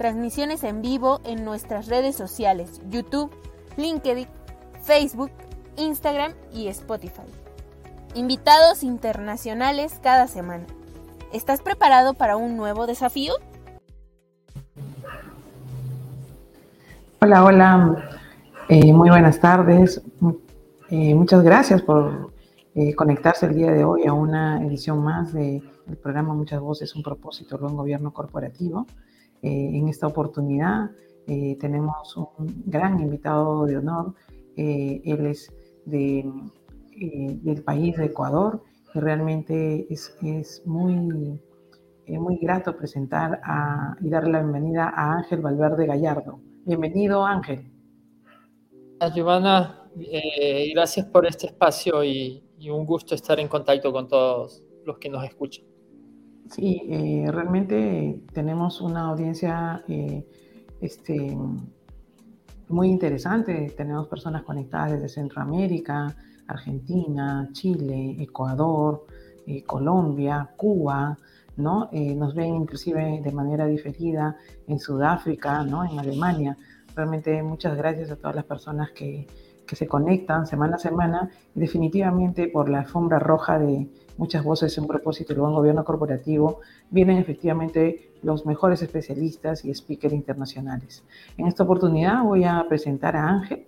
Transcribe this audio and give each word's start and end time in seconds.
transmisiones 0.00 0.64
en 0.64 0.80
vivo 0.80 1.20
en 1.24 1.44
nuestras 1.44 1.86
redes 1.86 2.16
sociales, 2.16 2.80
YouTube, 2.88 3.30
LinkedIn, 3.76 4.26
Facebook, 4.82 5.30
Instagram 5.76 6.32
y 6.54 6.68
Spotify. 6.68 7.28
Invitados 8.14 8.82
internacionales 8.82 10.00
cada 10.02 10.26
semana. 10.26 10.64
¿Estás 11.34 11.60
preparado 11.60 12.14
para 12.14 12.38
un 12.38 12.56
nuevo 12.56 12.86
desafío? 12.86 13.34
Hola, 17.20 17.44
hola. 17.44 18.08
Eh, 18.70 18.94
muy 18.94 19.10
buenas 19.10 19.38
tardes. 19.38 20.00
Eh, 20.88 21.14
muchas 21.14 21.42
gracias 21.42 21.82
por 21.82 22.32
eh, 22.74 22.94
conectarse 22.94 23.44
el 23.44 23.54
día 23.54 23.70
de 23.70 23.84
hoy 23.84 24.06
a 24.06 24.14
una 24.14 24.64
edición 24.64 25.04
más 25.04 25.34
del 25.34 25.62
programa 26.02 26.32
Muchas 26.32 26.58
Voces, 26.58 26.96
un 26.96 27.02
propósito, 27.02 27.58
buen 27.58 27.76
gobierno 27.76 28.14
corporativo. 28.14 28.86
Eh, 29.42 29.70
en 29.72 29.88
esta 29.88 30.06
oportunidad 30.06 30.90
eh, 31.26 31.56
tenemos 31.60 32.16
un 32.16 32.62
gran 32.66 33.00
invitado 33.00 33.64
de 33.66 33.78
honor. 33.78 34.14
Eh, 34.56 35.00
él 35.04 35.26
es 35.26 35.52
de, 35.86 36.30
del 37.42 37.62
país 37.62 37.96
de 37.96 38.06
Ecuador 38.06 38.62
y 38.94 38.98
realmente 38.98 39.86
es, 39.92 40.14
es 40.22 40.62
muy, 40.66 41.40
grato 42.40 42.76
presentar 42.76 43.40
a, 43.44 43.96
y 44.00 44.10
darle 44.10 44.32
la 44.32 44.40
bienvenida 44.40 44.92
a 44.94 45.18
Ángel 45.18 45.40
Valverde 45.40 45.86
Gallardo. 45.86 46.40
Bienvenido, 46.66 47.24
Ángel. 47.24 47.70
Giovanna, 49.14 49.88
gracias 50.74 51.06
por 51.06 51.26
este 51.26 51.46
espacio 51.46 52.04
y 52.04 52.42
un 52.70 52.84
gusto 52.84 53.14
estar 53.14 53.40
en 53.40 53.48
contacto 53.48 53.90
con 53.90 54.06
todos 54.06 54.62
los 54.84 54.98
que 54.98 55.08
nos 55.08 55.24
escuchan. 55.24 55.69
Sí, 56.50 56.82
eh, 56.88 57.30
realmente 57.30 58.22
tenemos 58.32 58.80
una 58.80 59.02
audiencia 59.10 59.84
eh, 59.86 60.26
este, 60.80 61.36
muy 62.68 62.88
interesante. 62.88 63.72
Tenemos 63.76 64.08
personas 64.08 64.42
conectadas 64.42 64.92
desde 64.92 65.08
Centroamérica, 65.08 66.16
Argentina, 66.48 67.48
Chile, 67.52 68.16
Ecuador, 68.18 69.06
eh, 69.46 69.62
Colombia, 69.62 70.50
Cuba, 70.56 71.16
¿no? 71.56 71.88
nos 71.92 72.34
ven 72.34 72.54
inclusive 72.54 73.20
de 73.22 73.32
manera 73.32 73.66
diferida 73.66 74.36
en 74.66 74.80
Sudáfrica, 74.80 75.62
¿no? 75.62 75.84
En 75.84 75.98
Alemania. 75.98 76.56
Realmente 76.96 77.42
muchas 77.42 77.76
gracias 77.76 78.10
a 78.10 78.16
todas 78.16 78.34
las 78.34 78.44
personas 78.44 78.90
que, 78.92 79.26
que 79.70 79.76
se 79.76 79.86
conectan 79.86 80.48
semana 80.48 80.74
a 80.74 80.78
semana 80.80 81.30
y 81.54 81.60
definitivamente 81.60 82.48
por 82.48 82.68
la 82.68 82.80
alfombra 82.80 83.20
roja 83.20 83.56
de 83.56 83.86
muchas 84.16 84.42
voces 84.42 84.76
en 84.78 84.88
propósito 84.88 85.32
del 85.32 85.42
buen 85.42 85.54
gobierno 85.54 85.84
corporativo, 85.84 86.58
vienen 86.90 87.18
efectivamente 87.18 88.10
los 88.24 88.46
mejores 88.46 88.82
especialistas 88.82 89.64
y 89.64 89.72
speakers 89.72 90.12
internacionales. 90.12 91.04
En 91.38 91.46
esta 91.46 91.62
oportunidad 91.62 92.24
voy 92.24 92.42
a 92.42 92.66
presentar 92.68 93.14
a 93.14 93.28
Ángel. 93.28 93.64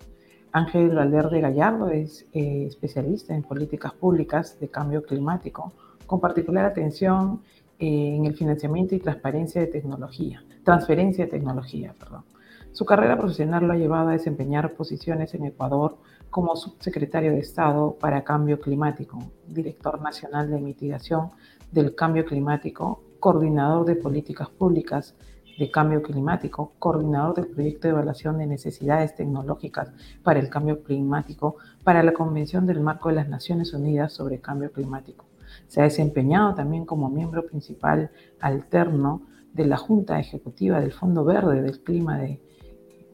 Ángel 0.50 0.92
Valverde 0.92 1.40
Gallardo 1.40 1.86
es 1.86 2.26
eh, 2.32 2.64
especialista 2.66 3.32
en 3.32 3.44
políticas 3.44 3.92
públicas 3.92 4.58
de 4.58 4.66
cambio 4.68 5.04
climático, 5.04 5.72
con 6.04 6.18
particular 6.18 6.64
atención 6.64 7.42
eh, 7.78 8.16
en 8.16 8.26
el 8.26 8.34
financiamiento 8.34 8.96
y 8.96 8.98
transparencia 8.98 9.60
de 9.60 9.68
tecnología, 9.68 10.42
transferencia 10.64 11.26
de 11.26 11.30
tecnología, 11.30 11.94
perdón. 11.96 12.24
Su 12.72 12.86
carrera 12.86 13.18
profesional 13.18 13.66
lo 13.66 13.74
ha 13.74 13.76
llevado 13.76 14.08
a 14.08 14.12
desempeñar 14.12 14.72
posiciones 14.72 15.34
en 15.34 15.44
Ecuador 15.44 15.98
como 16.30 16.56
subsecretario 16.56 17.32
de 17.32 17.40
Estado 17.40 17.98
para 18.00 18.24
Cambio 18.24 18.62
Climático, 18.62 19.18
director 19.46 20.00
nacional 20.00 20.50
de 20.50 20.58
mitigación 20.58 21.32
del 21.70 21.94
cambio 21.94 22.24
climático, 22.24 23.02
coordinador 23.20 23.84
de 23.84 23.96
políticas 23.96 24.48
públicas 24.48 25.14
de 25.58 25.70
cambio 25.70 26.02
climático, 26.02 26.72
coordinador 26.78 27.34
del 27.34 27.48
proyecto 27.48 27.88
de 27.88 27.92
evaluación 27.92 28.38
de 28.38 28.46
necesidades 28.46 29.14
tecnológicas 29.14 29.92
para 30.22 30.40
el 30.40 30.48
cambio 30.48 30.82
climático 30.82 31.56
para 31.84 32.02
la 32.02 32.14
Convención 32.14 32.66
del 32.66 32.80
Marco 32.80 33.10
de 33.10 33.16
las 33.16 33.28
Naciones 33.28 33.74
Unidas 33.74 34.14
sobre 34.14 34.40
Cambio 34.40 34.72
Climático. 34.72 35.26
Se 35.68 35.82
ha 35.82 35.84
desempeñado 35.84 36.54
también 36.54 36.86
como 36.86 37.10
miembro 37.10 37.44
principal 37.44 38.10
alterno 38.40 39.20
de 39.52 39.66
la 39.66 39.76
Junta 39.76 40.18
Ejecutiva 40.18 40.80
del 40.80 40.92
Fondo 40.92 41.22
Verde 41.22 41.60
del 41.60 41.82
Clima 41.82 42.16
de 42.16 42.40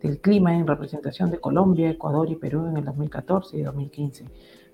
del 0.03 0.21
Clima 0.21 0.55
en 0.55 0.67
representación 0.67 1.31
de 1.31 1.41
Colombia, 1.41 1.91
Ecuador 1.91 2.31
y 2.31 2.37
Perú 2.37 2.67
en 2.67 2.77
el 2.77 2.85
2014 2.85 3.57
y 3.57 3.63
2015. 3.63 4.25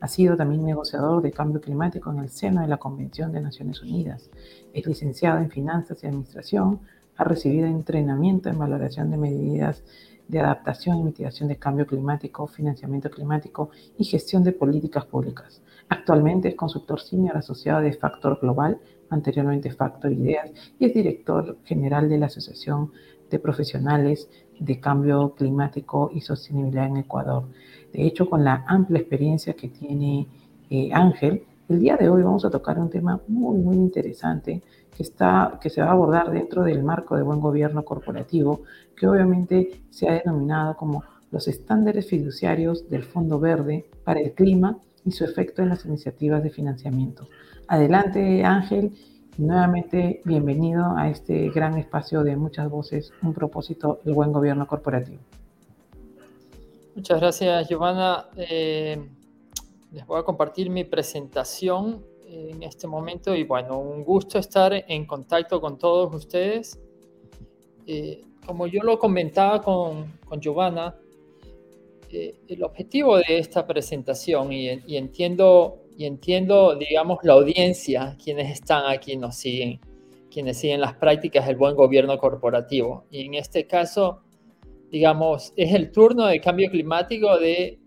Ha 0.01 0.09
sido 0.09 0.37
también 0.37 0.65
negociador 0.65 1.23
de 1.23 1.33
cambio 1.33 1.61
climático 1.61 2.11
en 2.11 2.19
el 2.19 2.29
seno 2.29 2.61
de 2.61 2.69
la 2.69 2.77
Convención 2.77 3.33
de 3.33 3.41
Naciones 3.41 3.83
Unidas. 3.83 4.31
Es 4.73 4.87
licenciado 4.87 5.39
en 5.39 5.51
Finanzas 5.51 6.03
y 6.03 6.07
Administración. 6.07 6.81
Ha 7.17 7.25
recibido 7.25 7.67
entrenamiento 7.67 8.51
en 8.51 8.59
valoración 8.59 9.11
de 9.11 9.17
medidas 9.17 9.83
de 10.29 10.41
adaptación 10.41 10.99
y 10.99 11.05
mitigación 11.05 11.49
de 11.49 11.57
cambio 11.57 11.87
climático, 11.87 12.47
financiamiento 12.47 13.11
climático 13.11 13.71
y 13.99 14.05
gestión 14.05 14.43
de 14.43 14.53
políticas 14.53 15.05
públicas. 15.05 15.63
Actualmente 15.89 16.49
es 16.49 16.55
consultor 16.55 17.01
senior 17.01 17.37
asociado 17.37 17.81
de 17.83 17.93
Factor 17.93 18.39
Global, 18.41 18.79
anteriormente 19.11 19.71
Factor 19.71 20.13
Ideas, 20.13 20.51
y 20.79 20.87
es 20.87 20.95
director 20.95 21.59
general 21.65 22.09
de 22.09 22.19
la 22.19 22.27
Asociación 22.27 22.91
de 23.31 23.39
Profesionales 23.39 24.29
de 24.59 24.81
Cambio 24.81 25.35
Climático 25.35 26.11
y 26.13 26.21
Sostenibilidad 26.21 26.87
en 26.87 26.99
Ecuador. 26.99 27.45
De 27.93 28.05
hecho, 28.07 28.29
con 28.29 28.45
la 28.45 28.65
amplia 28.67 29.01
experiencia 29.01 29.55
que 29.55 29.69
tiene 29.69 30.27
eh, 30.71 30.91
Ángel, 30.93 31.45
el 31.69 31.81
día 31.81 31.97
de 31.97 32.09
hoy 32.09 32.23
vamos 32.23 32.45
a 32.45 32.51
tocar 32.51 32.79
un 32.79 32.91
tema 32.91 33.21
muy, 33.29 33.57
muy 33.59 33.77
interesante 33.77 34.63
que, 34.95 35.03
está, 35.03 35.59
que 35.61 35.71
se 35.71 35.81
va 35.81 35.89
a 35.89 35.93
abordar 35.93 36.31
dentro 36.31 36.63
del 36.63 36.83
marco 36.83 37.17
de 37.17 37.23
buen 37.23 37.41
gobierno 37.41 37.85
corporativo, 37.85 38.63
que 38.97 39.07
obviamente 39.07 39.83
se 39.91 40.09
ha 40.09 40.13
denominado 40.13 40.77
como 40.77 41.05
los 41.31 41.49
estándares 41.49 42.09
fiduciarios 42.09 42.89
del 42.89 43.03
Fondo 43.03 43.41
Verde 43.41 43.87
para 44.05 44.21
el 44.21 44.33
Clima 44.33 44.79
y 45.05 45.13
su 45.13 45.25
efecto 45.25 45.63
en 45.63 45.71
las 45.71 45.85
iniciativas 45.85 46.43
de 46.43 46.51
financiamiento. 46.51 47.29
Adelante, 47.67 48.45
Ángel, 48.45 48.93
Nuevamente, 49.37 50.21
bienvenido 50.25 50.97
a 50.97 51.11
este 51.11 51.51
gran 51.51 51.77
espacio 51.77 52.23
de 52.23 52.37
muchas 52.37 52.71
voces, 52.71 53.13
un 53.21 53.35
propósito, 53.35 53.99
el 54.05 54.15
buen 54.15 54.31
gobierno 54.31 54.65
corporativo. 54.65 55.19
Muchas 56.95 57.19
gracias, 57.19 57.69
Giovanna. 57.69 58.29
Eh, 58.37 58.97
les 59.91 60.07
voy 60.07 60.21
a 60.21 60.23
compartir 60.23 60.71
mi 60.71 60.85
presentación 60.85 62.05
en 62.29 62.63
este 62.63 62.87
momento 62.87 63.35
y 63.35 63.43
bueno, 63.43 63.81
un 63.81 64.05
gusto 64.05 64.39
estar 64.39 64.73
en 64.73 65.05
contacto 65.05 65.61
con 65.61 65.79
todos 65.79 66.15
ustedes. 66.15 66.79
Eh, 67.89 68.23
como 68.47 68.69
yo 68.69 68.85
lo 68.85 69.01
comentaba 69.01 69.61
con, 69.61 70.13
con 70.25 70.41
Giovanna, 70.41 70.95
eh, 72.09 72.37
el 72.47 72.63
objetivo 72.63 73.17
de 73.17 73.39
esta 73.39 73.67
presentación, 73.67 74.53
y, 74.53 74.81
y 74.87 74.97
entiendo 74.97 75.84
y 75.97 76.07
entiendo, 76.07 76.75
digamos, 76.75 77.19
la 77.23 77.35
audiencia, 77.35 78.17
quienes 78.23 78.51
están 78.51 78.91
aquí, 78.91 79.17
nos 79.17 79.37
siguen, 79.37 79.81
quienes 80.31 80.59
siguen 80.59 80.81
las 80.81 80.95
prácticas 80.95 81.47
del 81.47 81.57
buen 81.57 81.77
gobierno 81.77 82.19
corporativo. 82.19 83.07
Y 83.11 83.27
en 83.27 83.35
este 83.35 83.67
caso, 83.67 84.23
digamos, 84.91 85.53
es 85.57 85.73
el 85.73 85.93
turno 85.93 86.27
de 86.27 86.41
cambio 86.41 86.71
climático 86.71 87.39
de 87.39 87.79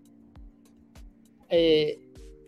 eh, 1.49 1.99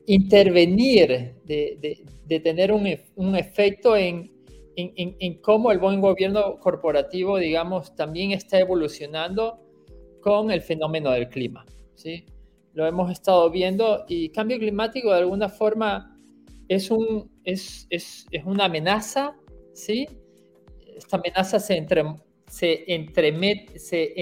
intervenir, 0.08 1.36
de, 1.46 2.04
de, 2.26 2.40
tener 2.40 2.72
un, 2.72 2.88
un 3.16 3.36
efecto 3.36 3.96
en, 3.96 4.32
en, 4.76 5.16
en, 5.20 5.42
cómo 5.42 5.72
el 5.72 5.80
buen 5.80 6.00
gobierno 6.00 6.58
corporativo, 6.60 7.38
digamos, 7.38 7.96
también 7.96 8.32
está 8.32 8.60
evolucionando 8.60 9.60
con 10.22 10.52
el 10.52 10.62
fenómeno 10.62 11.12
del 11.12 11.28
clima. 11.30 11.66
¿sí? 11.96 12.26
Lo 12.80 12.88
hemos 12.88 13.12
estado 13.12 13.52
viendo 13.52 14.06
y 14.08 14.30
cambio 14.30 14.58
climático 14.58 15.12
de 15.12 15.20
alguna 15.20 15.50
forma 15.50 16.16
es, 16.70 16.90
un, 16.90 17.30
es, 17.44 17.86
es, 17.90 18.26
es 18.32 18.46
una 18.46 18.66
amenaza, 18.66 19.36
¿sí? 19.74 20.08
Esta 20.96 21.18
amenaza 21.18 21.60
se, 21.60 21.76
entre, 21.76 22.06
se, 22.48 22.86
entremete, 22.88 23.80
se, 23.80 24.14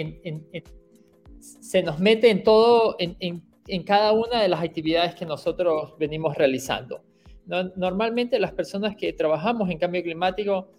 se 1.40 1.84
nos 1.84 2.00
mete 2.00 2.32
en 2.32 2.44
todo, 2.44 2.96
en, 2.98 3.16
en, 3.20 3.44
en, 3.68 3.84
cada 3.84 4.12
una 4.12 4.42
de 4.42 4.48
las 4.48 4.64
actividades 4.64 5.14
que 5.14 5.28
nosotros 5.28 5.94
venimos 6.00 6.36
realizando. 6.36 7.04
normalmente 7.46 8.40
las 8.40 8.54
personas 8.54 8.96
que 8.96 9.14
trabajamos 9.14 9.70
en 9.70 9.78
cambio 9.78 10.02
climático 10.02 10.72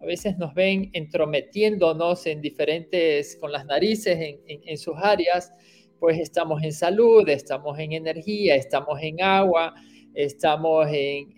a 0.00 0.04
veces 0.04 0.36
nos 0.36 0.52
ven 0.52 0.90
entrometiéndonos 0.94 2.26
en 2.26 2.40
diferentes, 2.40 3.36
con 3.36 3.52
las 3.52 3.66
narices 3.66 4.18
en, 4.46 4.78
sus 4.78 4.96
áreas, 4.96 5.52
pues 6.00 6.18
estamos 6.18 6.62
en 6.62 6.72
salud, 6.72 7.28
estamos 7.28 7.78
en 7.78 7.92
energía, 7.92 8.56
estamos 8.56 8.98
en 9.02 9.22
agua, 9.22 9.74
estamos 10.14 10.88
en, 10.90 11.30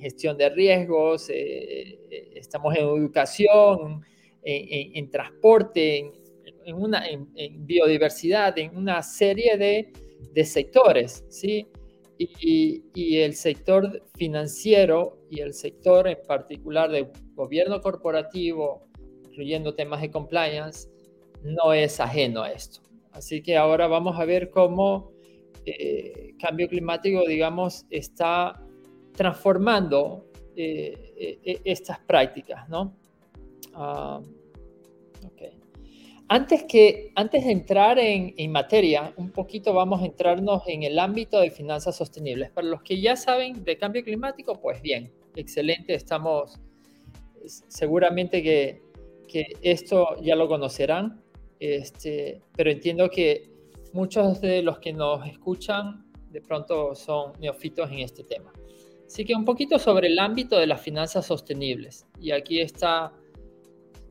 gestión 0.00 0.36
de 0.36 0.48
riesgos, 0.48 1.28
eh, 1.30 1.98
estamos 2.34 2.74
en 2.74 2.82
educación, 2.82 4.02
en, 4.42 5.10
transporte, 5.10 6.10
en, 6.64 6.76
una, 6.76 7.06
en, 7.06 7.66
biodiversidad, 7.66 8.58
en 8.58 8.76
una 8.76 9.02
serie 9.02 9.56
de, 9.56 9.92
de 10.32 10.44
sectores, 10.44 11.24
¿sí? 11.28 11.66
Y, 12.18 13.18
el 13.18 13.34
sector 13.34 14.02
financiero 14.16 15.18
y 15.30 15.40
el 15.40 15.52
sector 15.52 16.08
en 16.08 16.18
particular 16.26 16.90
de 16.90 17.10
gobierno 17.34 17.80
corporativo, 17.80 18.86
incluyendo 19.24 19.74
temas 19.74 20.00
de 20.00 20.10
compliance, 20.10 20.88
no 21.42 21.72
es 21.72 22.00
ajeno 22.00 22.42
a 22.42 22.52
esto. 22.52 22.85
Así 23.16 23.42
que 23.42 23.56
ahora 23.56 23.86
vamos 23.86 24.20
a 24.20 24.24
ver 24.24 24.50
cómo 24.50 25.12
eh, 25.64 26.34
cambio 26.38 26.68
climático, 26.68 27.26
digamos, 27.26 27.86
está 27.90 28.62
transformando 29.12 30.26
eh, 30.54 31.40
e, 31.42 31.60
estas 31.64 31.98
prácticas, 32.00 32.68
¿no? 32.68 32.94
Ah, 33.74 34.20
antes, 36.28 36.64
que, 36.64 37.12
antes 37.14 37.44
de 37.44 37.52
entrar 37.52 37.98
en, 38.00 38.50
materia, 38.50 39.14
un 39.16 39.30
poquito 39.30 39.72
vamos 39.72 40.02
a 40.02 40.06
entrarnos 40.06 40.62
en 40.66 40.82
el 40.82 40.98
ámbito 40.98 41.40
de 41.40 41.50
finanzas 41.50 41.96
sostenibles. 41.96 42.50
Para 42.50 42.66
los 42.66 42.82
que 42.82 43.00
ya 43.00 43.14
saben 43.14 43.64
de 43.64 43.78
cambio 43.78 44.02
climático, 44.02 44.60
pues 44.60 44.82
bien, 44.82 45.12
excelente, 45.36 45.94
estamos 45.94 46.60
seguramente 47.46 48.42
que, 48.42 48.84
esto 49.62 50.16
ya 50.22 50.34
lo 50.34 50.48
conocerán, 50.48 51.22
este, 51.60 52.42
pero 52.56 52.70
entiendo 52.70 53.08
que 53.08 53.50
muchos 53.92 54.40
de 54.40 54.62
los 54.62 54.78
que 54.78 54.92
nos 54.92 55.26
escuchan 55.26 56.04
de 56.30 56.40
pronto 56.40 56.94
son 56.94 57.32
neofitos 57.40 57.90
en 57.90 58.00
este 58.00 58.24
tema. 58.24 58.52
Así 59.06 59.24
que 59.24 59.34
un 59.34 59.44
poquito 59.44 59.78
sobre 59.78 60.08
el 60.08 60.18
ámbito 60.18 60.58
de 60.58 60.66
las 60.66 60.80
finanzas 60.80 61.26
sostenibles. 61.26 62.06
Y 62.20 62.32
aquí 62.32 62.60
está 62.60 63.12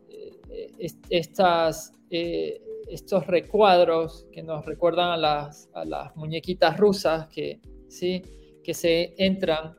eh, 0.10 0.88
estas 1.10 1.94
eh, 2.10 2.62
estos 2.88 3.26
recuadros 3.28 4.28
que 4.32 4.44
nos 4.44 4.66
recuerdan 4.66 5.10
a 5.10 5.18
las, 5.18 5.70
a 5.74 5.86
las 5.86 6.16
muñequitas 6.16 6.78
rusas 6.78 7.28
que, 7.28 7.60
¿sí? 7.88 8.22
que 8.64 8.74
se 8.74 9.14
entran. 9.18 9.76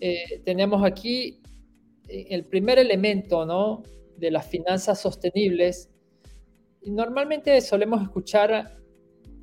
Eh, 0.00 0.42
tenemos 0.44 0.84
aquí 0.84 1.40
eh, 2.08 2.26
el 2.30 2.44
primer 2.44 2.78
elemento 2.78 3.44
¿no? 3.44 3.82
de 4.16 4.30
las 4.30 4.46
finanzas 4.46 5.00
sostenibles. 5.00 5.90
Normalmente 6.86 7.60
solemos 7.60 8.02
escuchar 8.02 8.72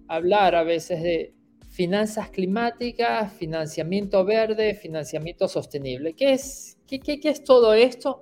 hablar 0.07 0.55
a 0.55 0.63
veces 0.63 1.01
de 1.01 1.33
finanzas 1.69 2.29
climáticas, 2.29 3.33
financiamiento 3.33 4.23
verde, 4.23 4.75
financiamiento 4.75 5.47
sostenible. 5.47 6.13
¿Qué 6.13 6.33
es, 6.33 6.77
qué, 6.87 6.99
qué, 6.99 7.19
qué 7.19 7.29
es 7.29 7.43
todo 7.43 7.73
esto? 7.73 8.19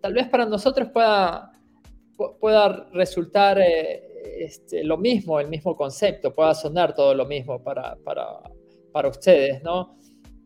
Tal 0.00 0.12
vez 0.14 0.28
para 0.28 0.46
nosotros 0.46 0.90
pueda 0.90 1.52
pueda 2.16 2.88
resultar 2.92 3.58
eh, 3.60 4.02
este, 4.38 4.84
lo 4.84 4.96
mismo, 4.96 5.38
el 5.40 5.48
mismo 5.48 5.76
concepto, 5.76 6.34
pueda 6.34 6.54
sonar 6.54 6.94
todo 6.94 7.14
lo 7.14 7.26
mismo 7.26 7.62
para, 7.62 7.96
para, 7.96 8.40
para 8.92 9.08
ustedes, 9.08 9.62
¿no? 9.62 9.96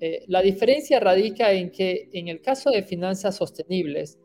Eh, 0.00 0.24
la 0.28 0.40
diferencia 0.40 0.98
radica 0.98 1.52
en 1.52 1.70
que 1.70 2.08
en 2.12 2.28
el 2.28 2.40
caso 2.40 2.70
de 2.70 2.82
finanzas 2.82 3.36
sostenibles, 3.36 4.18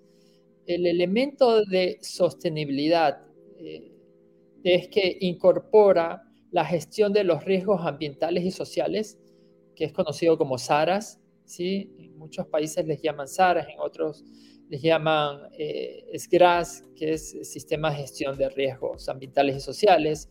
el 0.65 0.87
elemento 0.87 1.63
de 1.65 1.99
sostenibilidad 2.01 3.24
eh, 3.59 3.91
es 4.63 4.87
que 4.87 5.17
incorpora 5.21 6.23
la 6.51 6.65
gestión 6.65 7.13
de 7.13 7.23
los 7.23 7.43
riesgos 7.43 7.81
ambientales 7.85 8.43
y 8.43 8.51
sociales, 8.51 9.19
que 9.75 9.85
es 9.85 9.93
conocido 9.93 10.37
como 10.37 10.57
SARAS, 10.57 11.19
¿sí? 11.43 11.93
En 11.99 12.17
muchos 12.17 12.47
países 12.47 12.85
les 12.85 13.01
llaman 13.01 13.27
SARAS, 13.27 13.67
en 13.67 13.79
otros 13.79 14.23
les 14.69 14.81
llaman 14.81 15.41
eh, 15.57 16.05
SGRAS, 16.17 16.83
que 16.95 17.13
es 17.13 17.37
Sistema 17.43 17.91
de 17.91 17.97
Gestión 17.97 18.37
de 18.37 18.49
Riesgos 18.49 19.07
Ambientales 19.09 19.57
y 19.57 19.59
Sociales, 19.59 20.29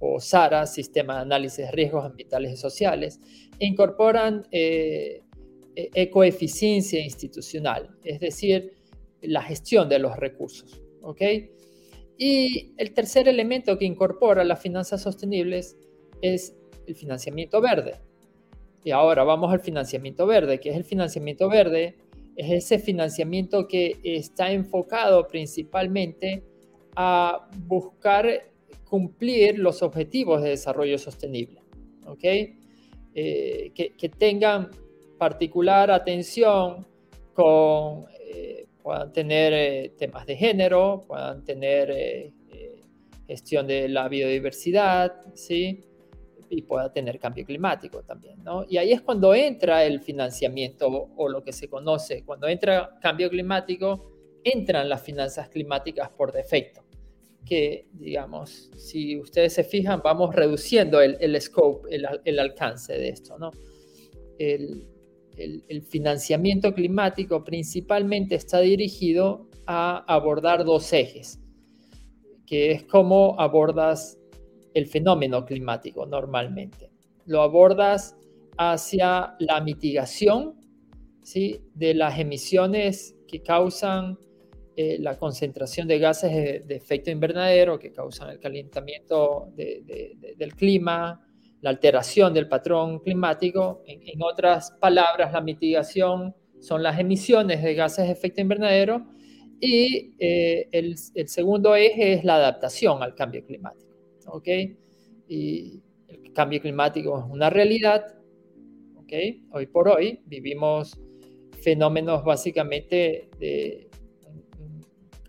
o 0.00 0.20
SARA, 0.20 0.66
Sistema 0.66 1.16
de 1.16 1.20
Análisis 1.22 1.66
de 1.66 1.72
Riesgos 1.72 2.04
Ambientales 2.04 2.52
y 2.52 2.56
Sociales, 2.56 3.20
e 3.58 3.66
incorporan 3.66 4.46
eh, 4.50 5.22
e-, 5.76 5.90
ecoeficiencia 5.94 7.00
institucional, 7.00 7.94
es 8.04 8.20
decir, 8.20 8.72
la 9.20 9.42
gestión 9.42 9.88
de 9.88 9.98
los 9.98 10.16
recursos. 10.16 10.80
¿ok? 11.02 11.20
Y 12.16 12.72
el 12.76 12.92
tercer 12.92 13.28
elemento 13.28 13.76
que 13.78 13.84
incorpora 13.84 14.44
las 14.44 14.60
finanzas 14.60 15.02
sostenibles 15.02 15.76
es 16.22 16.56
el 16.86 16.94
financiamiento 16.94 17.60
verde. 17.60 18.00
Y 18.84 18.90
ahora 18.90 19.24
vamos 19.24 19.52
al 19.52 19.60
financiamiento 19.60 20.26
verde. 20.26 20.60
¿Qué 20.60 20.70
es 20.70 20.76
el 20.76 20.84
financiamiento 20.84 21.48
verde? 21.48 21.96
es 22.36 22.64
ese 22.64 22.78
financiamiento 22.78 23.68
que 23.68 23.98
está 24.02 24.50
enfocado 24.50 25.26
principalmente 25.28 26.42
a 26.96 27.48
buscar 27.66 28.26
cumplir 28.84 29.58
los 29.58 29.82
objetivos 29.82 30.42
de 30.42 30.50
desarrollo 30.50 30.98
sostenible. 30.98 31.62
Eh, 33.16 33.72
que, 33.74 34.08
tengan 34.08 34.70
particular 35.18 35.90
atención 35.90 36.86
con, 37.32 38.06
eh, 38.20 38.63
puedan 38.84 39.12
tener 39.12 39.52
eh, 39.52 39.94
temas 39.98 40.26
de 40.26 40.36
género, 40.36 41.02
puedan 41.08 41.42
tener 41.42 42.32
gestión 43.26 43.66
de 43.66 43.88
la 43.88 44.06
biodiversidad, 44.08 45.14
¿sí? 45.34 45.82
y 46.50 46.62
pueda 46.62 46.92
tener 46.92 47.18
cambio 47.18 47.44
climático 47.44 48.02
también, 48.02 48.42
¿no? 48.42 48.64
Y 48.68 48.76
ahí 48.76 48.92
es 48.92 49.00
cuando 49.00 49.34
entra 49.34 49.84
el 49.84 50.00
financiamiento 50.00 51.10
o, 51.16 51.28
lo 51.28 51.42
que 51.42 51.52
se 51.52 51.68
conoce, 51.68 52.22
cuando 52.24 52.46
entra 52.48 52.98
cambio 53.00 53.28
climático, 53.30 54.12
entran 54.44 54.88
las 54.88 55.02
finanzas 55.02 55.48
climáticas 55.48 56.10
por 56.10 56.32
defecto, 56.32 56.84
que 57.44 57.86
digamos, 57.92 58.70
si 58.76 59.18
ustedes 59.18 59.52
se 59.54 59.64
fijan, 59.64 60.00
vamos 60.02 60.34
reduciendo 60.34 61.00
el, 61.00 61.16
el 61.20 61.40
scope, 61.40 61.94
el, 61.94 62.06
el, 62.24 62.38
alcance 62.38 62.92
de 62.92 63.08
esto, 63.08 63.38
¿no? 63.38 63.50
El, 64.38 64.86
el 65.36 65.82
financiamiento 65.82 66.74
climático 66.74 67.42
principalmente 67.44 68.34
está 68.34 68.60
dirigido 68.60 69.48
a 69.66 70.04
abordar 70.12 70.64
dos 70.64 70.92
ejes, 70.92 71.40
que 72.46 72.72
es 72.72 72.82
cómo 72.84 73.38
abordas 73.38 74.18
el 74.74 74.86
fenómeno 74.86 75.44
climático 75.44 76.06
normalmente. 76.06 76.90
Lo 77.26 77.42
abordas 77.42 78.16
hacia 78.58 79.34
la 79.38 79.60
mitigación 79.60 80.54
¿sí? 81.22 81.60
de 81.74 81.94
las 81.94 82.18
emisiones 82.18 83.16
que 83.26 83.42
causan 83.42 84.18
eh, 84.76 84.98
la 85.00 85.16
concentración 85.16 85.86
de 85.86 85.98
gases 85.98 86.32
de, 86.66 86.74
efecto 86.74 87.10
invernadero, 87.10 87.78
que 87.78 87.92
causan 87.92 88.30
el 88.30 88.40
calentamiento 88.40 89.48
del 89.56 90.54
clima, 90.54 91.24
la 91.64 91.70
alteración 91.70 92.34
del 92.34 92.46
patrón 92.46 92.98
climático. 92.98 93.82
En, 93.86 94.20
otras 94.22 94.72
palabras, 94.72 95.32
la 95.32 95.40
mitigación 95.40 96.34
son 96.60 96.82
las 96.82 96.98
emisiones 97.00 97.62
de 97.62 97.74
gases 97.74 98.06
de 98.06 98.12
efecto 98.12 98.42
invernadero 98.42 99.06
y 99.60 100.14
eh, 100.18 100.68
el, 100.72 100.94
el 101.14 101.28
segundo 101.28 101.74
eje 101.74 102.12
es 102.12 102.24
la 102.24 102.34
adaptación 102.34 103.02
al 103.02 103.14
cambio 103.14 103.42
climático. 103.46 103.94
¿ok? 104.26 104.46
Y 105.26 105.80
el 106.06 106.34
cambio 106.34 106.60
climático 106.60 107.18
es 107.18 107.24
una 107.30 107.48
realidad, 107.48 108.14
¿ok? 108.96 109.12
Hoy 109.52 109.66
por 109.66 109.88
hoy 109.88 110.20
vivimos 110.26 111.00
fenómenos 111.62 112.24
básicamente 112.24 113.30
de 113.38 113.88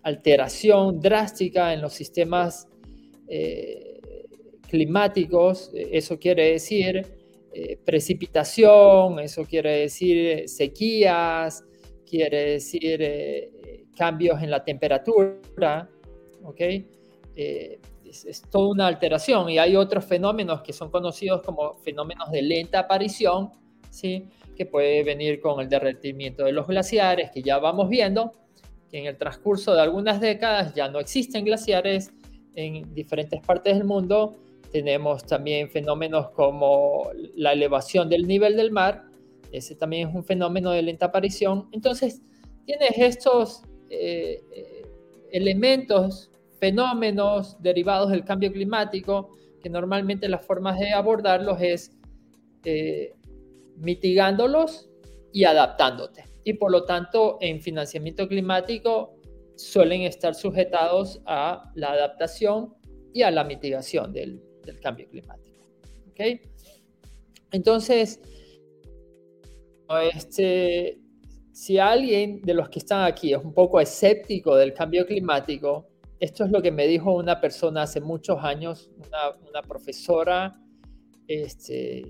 alteración 0.03 0.99
drástica 0.99 1.73
en 1.73 1.81
los 1.81 1.93
sistemas 1.93 2.67
eh, 3.29 3.84
climáticos, 4.69 5.71
eso 5.73 6.17
quiere 6.19 6.51
decir 6.51 7.05
eh, 7.53 7.77
precipitación, 7.83 9.19
eso 9.19 9.45
quiere 9.45 9.79
decir 9.79 10.47
sequías, 10.49 11.63
quiere 12.05 12.51
decir 12.51 13.01
eh, 13.01 13.85
cambios 13.95 14.41
en 14.41 14.51
la 14.51 14.63
temperatura, 14.63 15.89
¿ok? 16.43 16.61
es, 18.23 18.43
toda 18.49 18.69
una 18.69 18.87
alteración 18.87 19.49
y 19.49 19.57
hay 19.57 19.75
otros 19.75 20.05
fenómenos 20.05 20.61
que 20.61 20.73
son 20.73 20.89
conocidos 20.89 21.41
como 21.41 21.75
fenómenos 21.77 22.31
de 22.31 22.41
lenta 22.41 22.79
aparición, 22.79 23.51
¿sí? 23.89 24.27
que 24.55 24.65
puede 24.65 25.03
venir 25.03 25.41
con 25.41 25.59
el 25.59 25.69
derretimiento 25.69 26.45
de 26.45 26.51
los 26.51 26.67
glaciares, 26.67 27.31
que 27.31 27.41
ya 27.41 27.57
vamos 27.59 27.89
viendo 27.89 28.31
que 28.89 28.99
en 28.99 29.05
el 29.05 29.17
transcurso 29.17 29.73
de 29.73 29.81
algunas 29.81 30.21
décadas 30.21 30.73
ya 30.73 30.87
no 30.87 30.99
existen 30.99 31.43
glaciares 31.43 32.11
en 32.55 32.93
diferentes 32.93 33.41
partes 33.41 33.77
del 33.77 33.85
mundo. 33.85 34.35
Tenemos 34.75 35.25
también 35.25 35.69
fenómenos 35.69 36.31
como 36.31 37.09
la 37.33 37.53
elevación 37.53 38.09
del 38.09 38.27
nivel 38.27 38.57
del 38.57 38.71
mar, 38.71 39.05
ese 39.53 39.73
también 39.73 40.09
es 40.09 40.13
un 40.13 40.25
fenómeno 40.25 40.71
de 40.71 40.81
lenta 40.81 41.05
aparición. 41.05 41.69
Entonces, 41.71 42.21
tienes 42.65 42.91
estos 42.97 43.61
eh, 43.89 44.43
eh, 44.51 44.85
elementos, 45.31 46.29
fenómenos 46.59 47.55
derivados 47.61 48.11
del 48.11 48.25
cambio 48.25 48.51
climático, 48.51 49.29
que 49.63 49.69
normalmente 49.69 50.27
las 50.27 50.45
formas 50.45 50.77
de 50.77 50.91
abordarlos 50.91 51.61
es 51.61 51.93
mitigándolos 53.77 54.89
y 55.31 55.45
adaptándote. 55.45 56.25
Y 56.43 56.55
por 56.55 56.69
lo 56.69 56.83
tanto, 56.83 57.37
en 57.39 57.61
financiamiento 57.61 58.27
climático 58.27 59.15
suelen 59.55 60.01
estar 60.01 60.35
sujetados 60.35 61.21
a 61.25 61.71
la 61.75 61.93
adaptación 61.93 62.73
y 63.13 63.21
a 63.21 63.31
la 63.31 63.45
mitigación 63.45 64.11
del, 64.11 64.43
del 64.65 64.79
cambio 64.79 65.07
climático. 65.07 65.65
¿Okay? 66.11 66.41
Entonces, 67.51 68.19
este, 70.13 70.99
si 71.51 71.77
alguien 71.77 72.41
de 72.41 72.53
los 72.53 72.69
que 72.69 72.79
están 72.79 73.03
aquí 73.05 73.33
es 73.33 73.43
un 73.43 73.53
poco 73.53 73.79
escéptico 73.79 74.55
del 74.55 74.73
cambio 74.73 75.05
climático, 75.05 75.87
esto 76.19 76.43
es 76.43 76.51
lo 76.51 76.61
que 76.61 76.71
me 76.71 76.87
dijo 76.87 77.13
una 77.13 77.39
persona 77.39 77.83
hace 77.83 78.01
muchos 78.01 78.43
años, 78.43 78.89
una, 79.51 79.61
profesora 79.61 80.59
este, 81.27 82.03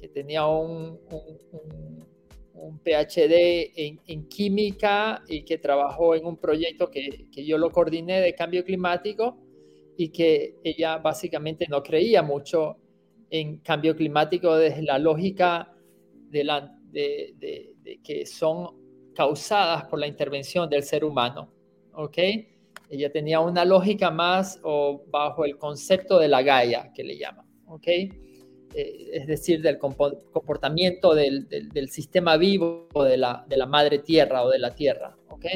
que 0.00 0.08
tenía 0.08 0.46
un, 0.46 0.98
un, 2.54 2.78
PhD 2.84 3.72
en, 3.76 4.28
química 4.28 5.22
y 5.28 5.44
que 5.44 5.58
trabajó 5.58 6.14
en 6.14 6.26
un 6.26 6.36
proyecto 6.36 6.90
que, 6.90 7.28
que 7.30 7.44
yo 7.44 7.58
lo 7.58 7.70
coordiné 7.70 8.20
de 8.20 8.34
cambio 8.34 8.64
climático 8.64 9.36
y 9.96 10.08
que 10.08 10.56
ella 10.64 10.98
básicamente 10.98 11.66
no 11.68 11.82
creía 11.82 12.22
mucho 12.22 12.76
en 13.30 13.58
cambio 13.58 13.96
climático 13.96 14.56
desde 14.56 14.82
la 14.82 14.98
lógica 14.98 15.74
de, 16.30 17.98
que 18.02 18.26
son 18.26 19.12
causadas 19.14 19.84
por 19.84 19.98
la 19.98 20.06
intervención 20.06 20.68
del 20.68 20.82
ser 20.82 21.04
humano. 21.04 21.52
¿Ok? 21.94 22.18
Ella 22.90 23.10
tenía 23.10 23.40
una 23.40 23.64
lógica 23.64 24.10
más 24.10 24.60
o 24.62 25.04
bajo 25.10 25.44
el 25.44 25.56
concepto 25.56 26.18
de 26.18 26.28
la 26.28 26.42
Gaia, 26.42 26.92
que 26.94 27.04
le 27.04 27.16
llaman. 27.16 27.46
¿Ok? 27.66 27.86
Eh, 27.86 29.10
es 29.12 29.26
decir, 29.26 29.60
del 29.60 29.78
comportamiento 29.78 31.14
del, 31.14 31.48
del, 31.48 31.88
sistema 31.90 32.36
vivo 32.38 32.88
de 32.94 33.18
la, 33.18 33.44
de 33.48 33.56
la, 33.56 33.66
madre 33.66 33.98
tierra 33.98 34.42
o 34.42 34.50
de 34.50 34.58
la 34.58 34.74
tierra. 34.74 35.16
¿Ok? 35.28 35.46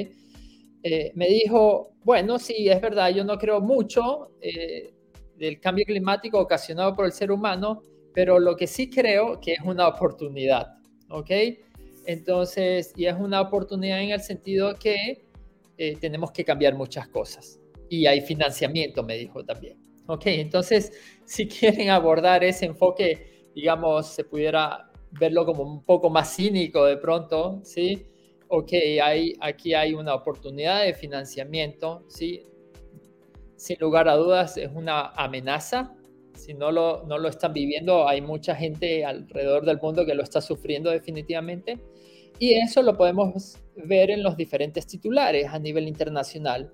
Eh, 0.82 1.12
me 1.14 1.28
dijo, 1.28 1.92
bueno, 2.04 2.38
sí, 2.38 2.68
es 2.68 2.80
verdad, 2.80 3.10
yo 3.10 3.24
no 3.24 3.38
creo 3.38 3.60
mucho 3.60 4.30
eh, 4.40 4.92
del 5.36 5.60
cambio 5.60 5.84
climático 5.84 6.38
ocasionado 6.38 6.94
por 6.94 7.06
el 7.06 7.12
ser 7.12 7.32
humano, 7.32 7.82
pero 8.14 8.38
lo 8.38 8.56
que 8.56 8.66
sí 8.66 8.88
creo 8.88 9.40
que 9.40 9.54
es 9.54 9.60
una 9.64 9.88
oportunidad, 9.88 10.78
¿ok? 11.10 11.30
Entonces, 12.06 12.92
y 12.96 13.06
es 13.06 13.14
una 13.18 13.40
oportunidad 13.40 14.00
en 14.00 14.10
el 14.10 14.20
sentido 14.20 14.76
que 14.76 15.26
eh, 15.76 15.96
tenemos 16.00 16.30
que 16.30 16.44
cambiar 16.44 16.74
muchas 16.74 17.08
cosas. 17.08 17.58
Y 17.88 18.06
hay 18.06 18.20
financiamiento, 18.20 19.02
me 19.02 19.16
dijo 19.16 19.44
también. 19.44 19.76
¿Ok? 20.06 20.26
Entonces, 20.26 20.92
si 21.24 21.46
quieren 21.48 21.90
abordar 21.90 22.44
ese 22.44 22.66
enfoque, 22.66 23.50
digamos, 23.54 24.06
se 24.06 24.24
pudiera 24.24 24.90
verlo 25.10 25.44
como 25.44 25.62
un 25.62 25.82
poco 25.82 26.10
más 26.10 26.34
cínico 26.36 26.84
de 26.84 26.96
pronto, 26.96 27.60
¿sí? 27.64 28.06
Ok, 28.48 28.72
hay, 29.02 29.34
aquí 29.40 29.74
hay 29.74 29.94
una 29.94 30.14
oportunidad 30.14 30.84
de 30.84 30.94
financiamiento, 30.94 32.04
¿sí? 32.08 32.44
sin 33.56 33.78
lugar 33.80 34.08
a 34.08 34.14
dudas 34.14 34.56
es 34.56 34.70
una 34.74 35.08
amenaza. 35.10 35.94
Si 36.34 36.52
no 36.54 36.70
lo, 36.70 37.04
no 37.06 37.18
lo 37.18 37.28
están 37.28 37.52
viviendo, 37.52 38.06
hay 38.06 38.20
mucha 38.20 38.54
gente 38.54 39.04
alrededor 39.04 39.64
del 39.64 39.80
mundo 39.80 40.04
que 40.04 40.14
lo 40.14 40.22
está 40.22 40.40
sufriendo 40.40 40.90
definitivamente. 40.90 41.80
Y 42.38 42.52
eso 42.52 42.82
lo 42.82 42.96
podemos 42.96 43.58
ver 43.74 44.10
en 44.10 44.22
los 44.22 44.36
diferentes 44.36 44.86
titulares 44.86 45.46
a 45.48 45.58
nivel 45.58 45.88
internacional. 45.88 46.72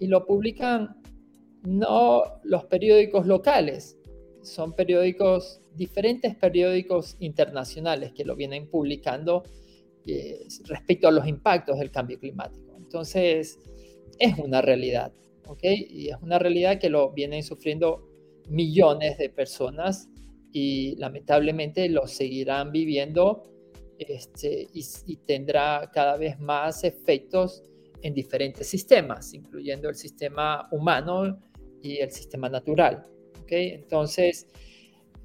Y 0.00 0.08
lo 0.08 0.26
publican 0.26 1.00
no 1.62 2.22
los 2.44 2.64
periódicos 2.64 3.26
locales, 3.26 3.98
son 4.42 4.74
periódicos, 4.74 5.60
diferentes 5.74 6.36
periódicos 6.36 7.16
internacionales 7.20 8.12
que 8.12 8.24
lo 8.24 8.36
vienen 8.36 8.68
publicando 8.68 9.42
eh, 10.06 10.46
respecto 10.64 11.08
a 11.08 11.10
los 11.10 11.26
impactos 11.26 11.78
del 11.78 11.90
cambio 11.90 12.18
climático. 12.18 12.74
Entonces, 12.76 13.58
es 14.18 14.38
una 14.38 14.62
realidad. 14.62 15.12
Y 15.62 16.08
es 16.08 16.16
una 16.22 16.38
realidad 16.38 16.78
que 16.80 16.90
lo 16.90 17.12
vienen 17.12 17.42
sufriendo 17.42 18.08
millones 18.48 19.16
de 19.18 19.28
personas 19.28 20.08
y 20.52 20.96
lamentablemente 20.96 21.88
lo 21.88 22.06
seguirán 22.06 22.72
viviendo 22.72 23.44
este, 23.98 24.68
y, 24.72 25.16
tendrá 25.18 25.90
cada 25.92 26.16
vez 26.16 26.38
más 26.38 26.84
efectos 26.84 27.62
en 28.02 28.12
diferentes 28.12 28.66
sistemas, 28.66 29.32
incluyendo 29.34 29.88
el 29.88 29.94
sistema 29.94 30.68
humano 30.70 31.38
y 31.82 31.98
el 31.98 32.10
sistema 32.10 32.48
natural. 32.48 33.06
¿okay? 33.42 33.70
Entonces, 33.70 34.46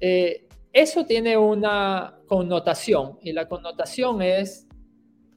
eh, 0.00 0.46
eso 0.72 1.04
tiene 1.04 1.36
una 1.36 2.18
connotación 2.26 3.18
y 3.22 3.32
la 3.32 3.46
connotación 3.46 4.22
es 4.22 4.66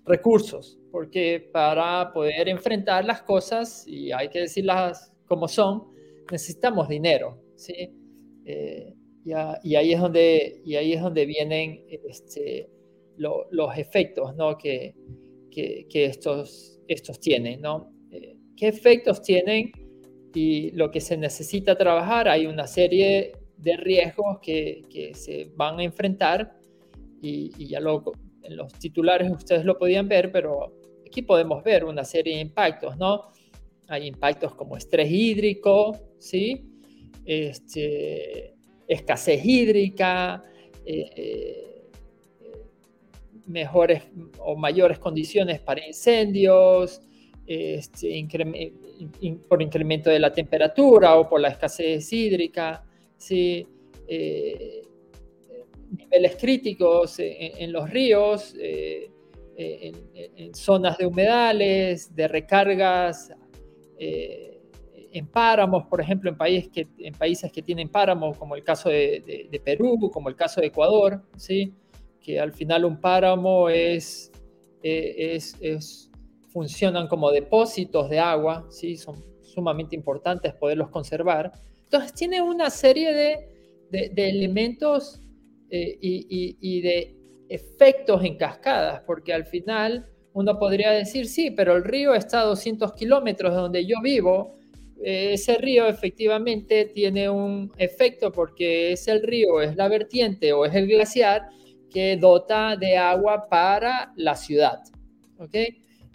recursos 0.05 0.79
porque 0.95 1.49
para 1.51 2.13
poder 2.13 2.47
enfrentar 2.47 3.03
las 3.03 3.21
cosas, 3.23 3.85
y 3.85 4.13
hay 4.13 4.29
que 4.29 4.39
decirlas 4.39 5.11
como 5.25 5.45
son, 5.45 5.89
necesitamos 6.31 6.87
dinero, 6.87 7.37
¿sí? 7.55 7.93
Eh, 8.45 8.93
y, 9.25 9.33
ahí 9.75 9.91
es 9.91 9.99
donde, 9.99 10.61
y 10.63 10.75
ahí 10.75 10.93
es 10.93 11.01
donde 11.01 11.25
vienen 11.25 11.83
este, 11.89 12.69
los 13.17 13.77
efectos 13.77 14.37
¿no? 14.37 14.57
que, 14.57 14.95
que, 15.51 15.85
estos, 16.05 16.79
estos 16.87 17.19
tienen, 17.19 17.59
¿no? 17.59 17.91
Eh, 18.09 18.37
¿Qué 18.55 18.69
efectos 18.69 19.21
tienen? 19.21 19.73
Y 20.33 20.71
lo 20.71 20.91
que 20.91 21.01
se 21.01 21.17
necesita 21.17 21.77
trabajar, 21.77 22.29
hay 22.29 22.47
una 22.47 22.67
serie 22.67 23.33
de 23.57 23.75
riesgos 23.75 24.39
que, 24.41 24.83
que 24.89 25.13
se 25.13 25.51
van 25.57 25.77
a 25.77 25.83
enfrentar 25.83 26.57
y, 27.21 27.51
y 27.57 27.67
ya 27.67 27.81
lo, 27.81 28.01
en 28.45 28.57
los 28.57 28.73
titulares 28.73 29.31
ustedes 29.31 29.65
lo 29.65 29.77
podían 29.77 30.07
ver, 30.07 30.31
pero 30.31 30.73
aquí 31.05 31.21
podemos 31.21 31.63
ver 31.63 31.85
una 31.85 32.03
serie 32.03 32.35
de 32.35 32.41
impactos, 32.41 32.97
¿no? 32.97 33.31
Hay 33.87 34.07
impactos 34.07 34.55
como 34.55 34.77
estrés 34.77 35.09
hídrico, 35.11 35.97
¿sí? 36.19 36.65
Este, 37.25 38.55
escasez 38.87 39.43
hídrica, 39.43 40.43
eh, 40.85 41.09
eh, 41.15 41.89
mejores 43.47 44.03
o 44.39 44.55
mayores 44.55 44.99
condiciones 44.99 45.59
para 45.59 45.85
incendios, 45.85 47.01
este, 47.45 48.27
por 49.47 49.61
incremento 49.61 50.09
de 50.09 50.19
la 50.19 50.31
temperatura 50.31 51.15
o 51.15 51.29
por 51.29 51.39
la 51.39 51.49
escasez 51.49 52.11
hídrica, 52.11 52.83
¿sí? 53.17 53.67
Eh, 54.07 54.84
niveles 55.97 56.35
críticos 56.35 57.15
en, 57.19 57.71
los 57.71 57.89
ríos, 57.89 58.55
eh, 58.59 59.09
en, 59.55 60.53
zonas 60.53 60.97
de 60.97 61.05
humedales, 61.05 62.15
de 62.15 62.27
recargas, 62.27 63.31
eh, 63.97 64.55
en 65.15 65.27
páramos, 65.27 65.85
por 65.85 66.01
ejemplo, 66.01 66.29
en, 66.29 66.37
países 66.37 66.69
que, 66.69 66.87
en 66.97 67.13
países 67.13 67.49
que 67.49 67.61
tienen 67.61 67.87
páramos, 67.87 68.37
como 68.37 68.55
el 68.55 68.63
caso 68.63 68.89
de, 68.89 69.61
Perú, 69.63 70.11
como 70.11 70.27
el 70.27 70.35
caso 70.35 70.59
de 70.59 70.67
Ecuador, 70.67 71.23
¿sí? 71.37 71.73
que 72.19 72.37
al 72.37 72.51
final 72.51 72.83
un 72.83 72.99
páramo 72.99 73.69
es, 73.69 74.29
eh, 74.83 75.39
es, 75.61 76.11
funcionan 76.49 77.07
como 77.07 77.31
depósitos 77.31 78.09
de 78.09 78.19
agua, 78.19 78.65
¿sí? 78.69 78.97
son 78.97 79.23
sumamente 79.41 79.95
importantes 79.95 80.53
poderlos 80.53 80.89
conservar. 80.89 81.53
Entonces 81.83 82.13
tiene 82.13 82.41
una 82.41 82.69
serie 82.69 83.13
de, 83.13 84.09
de, 84.09 84.29
elementos 84.29 85.21
y, 85.69 86.57
y, 86.59 86.81
de 86.81 87.15
efectos 87.49 88.23
en 88.23 88.37
cascadas, 88.37 89.01
porque 89.05 89.33
al 89.33 89.45
final 89.45 90.07
uno 90.33 90.57
podría 90.59 90.91
decir, 90.91 91.27
sí, 91.27 91.51
pero 91.51 91.75
el 91.75 91.83
río 91.83 92.13
está 92.13 92.41
a 92.41 92.45
200 92.45 92.93
kilómetros 92.93 93.53
de 93.53 93.61
donde 93.61 93.85
yo 93.85 94.01
vivo, 94.01 94.55
eh, 95.03 95.33
ese 95.33 95.57
río 95.57 95.87
efectivamente 95.87 96.85
tiene 96.85 97.29
un 97.29 97.71
efecto 97.77 98.31
porque 98.31 98.93
es 98.93 99.07
el 99.07 99.21
río, 99.21 99.61
es 99.61 99.75
la 99.75 99.87
vertiente 99.87 100.53
o 100.53 100.65
es 100.65 100.73
el 100.73 100.87
glaciar 100.87 101.43
que 101.89 102.17
dota 102.17 102.75
de 102.75 102.97
agua 102.97 103.47
para 103.49 104.13
la 104.15 104.35
ciudad. 104.35 104.79
¿ok? 105.37 105.55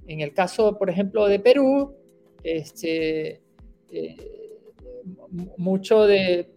En 0.06 0.20
el 0.20 0.32
caso, 0.32 0.76
por 0.78 0.90
ejemplo, 0.90 1.26
de 1.26 1.38
Perú, 1.38 1.94
este, 2.42 3.40
eh, 3.90 4.16
mucho 5.56 6.06
de, 6.06 6.50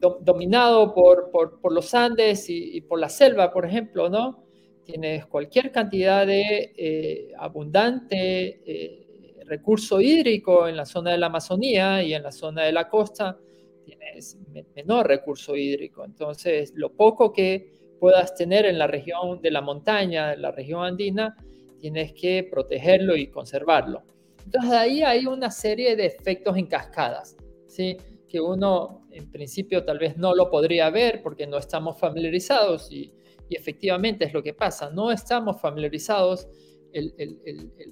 dominado 0.00 0.94
por, 0.94 1.30
por, 1.30 1.72
los 1.72 1.94
Andes 1.94 2.46
y, 2.48 2.80
por 2.82 2.98
la 2.98 3.08
selva, 3.08 3.52
por 3.52 3.66
ejemplo, 3.66 4.08
¿no? 4.08 4.44
Tienes 4.84 5.26
cualquier 5.26 5.70
cantidad 5.70 6.26
de 6.26 6.72
eh, 6.76 7.32
abundante 7.38 8.60
eh, 8.64 9.44
recurso 9.46 10.00
hídrico 10.00 10.66
en 10.68 10.76
la 10.76 10.86
zona 10.86 11.12
de 11.12 11.18
la 11.18 11.26
Amazonía 11.26 12.02
y 12.02 12.14
en 12.14 12.22
la 12.22 12.32
zona 12.32 12.62
de 12.62 12.72
la 12.72 12.88
costa 12.88 13.38
tienes 13.84 14.38
menor 14.74 15.06
recurso 15.06 15.56
hídrico. 15.56 16.04
Entonces, 16.04 16.72
lo 16.74 16.92
poco 16.92 17.32
que 17.32 17.72
puedas 17.98 18.34
tener 18.34 18.64
en 18.66 18.78
la 18.78 18.86
región 18.86 19.40
de 19.42 19.50
la 19.50 19.60
montaña, 19.60 20.32
en 20.32 20.42
la 20.42 20.50
región 20.50 20.84
andina, 20.84 21.36
tienes 21.78 22.12
que 22.12 22.48
protegerlo 22.50 23.16
y 23.16 23.26
conservarlo. 23.28 24.02
Entonces 24.44 24.72
ahí 24.72 25.02
hay 25.02 25.26
una 25.26 25.50
serie 25.50 25.96
de 25.96 26.06
efectos 26.06 26.56
en 26.56 26.66
cascadas, 26.66 27.36
¿sí? 27.66 27.96
que 28.28 28.40
uno 28.40 28.99
en 29.12 29.30
principio 29.30 29.84
tal 29.84 29.98
vez 29.98 30.16
no 30.16 30.34
lo 30.34 30.50
podría 30.50 30.90
ver 30.90 31.22
porque 31.22 31.46
no 31.46 31.58
estamos 31.58 31.98
familiarizados 31.98 32.90
y, 32.90 33.14
efectivamente 33.52 34.24
es 34.26 34.32
lo 34.32 34.44
que 34.44 34.54
pasa, 34.54 34.90
no 34.90 35.10
estamos 35.10 35.60
familiarizados 35.60 36.48
el, 36.92 37.12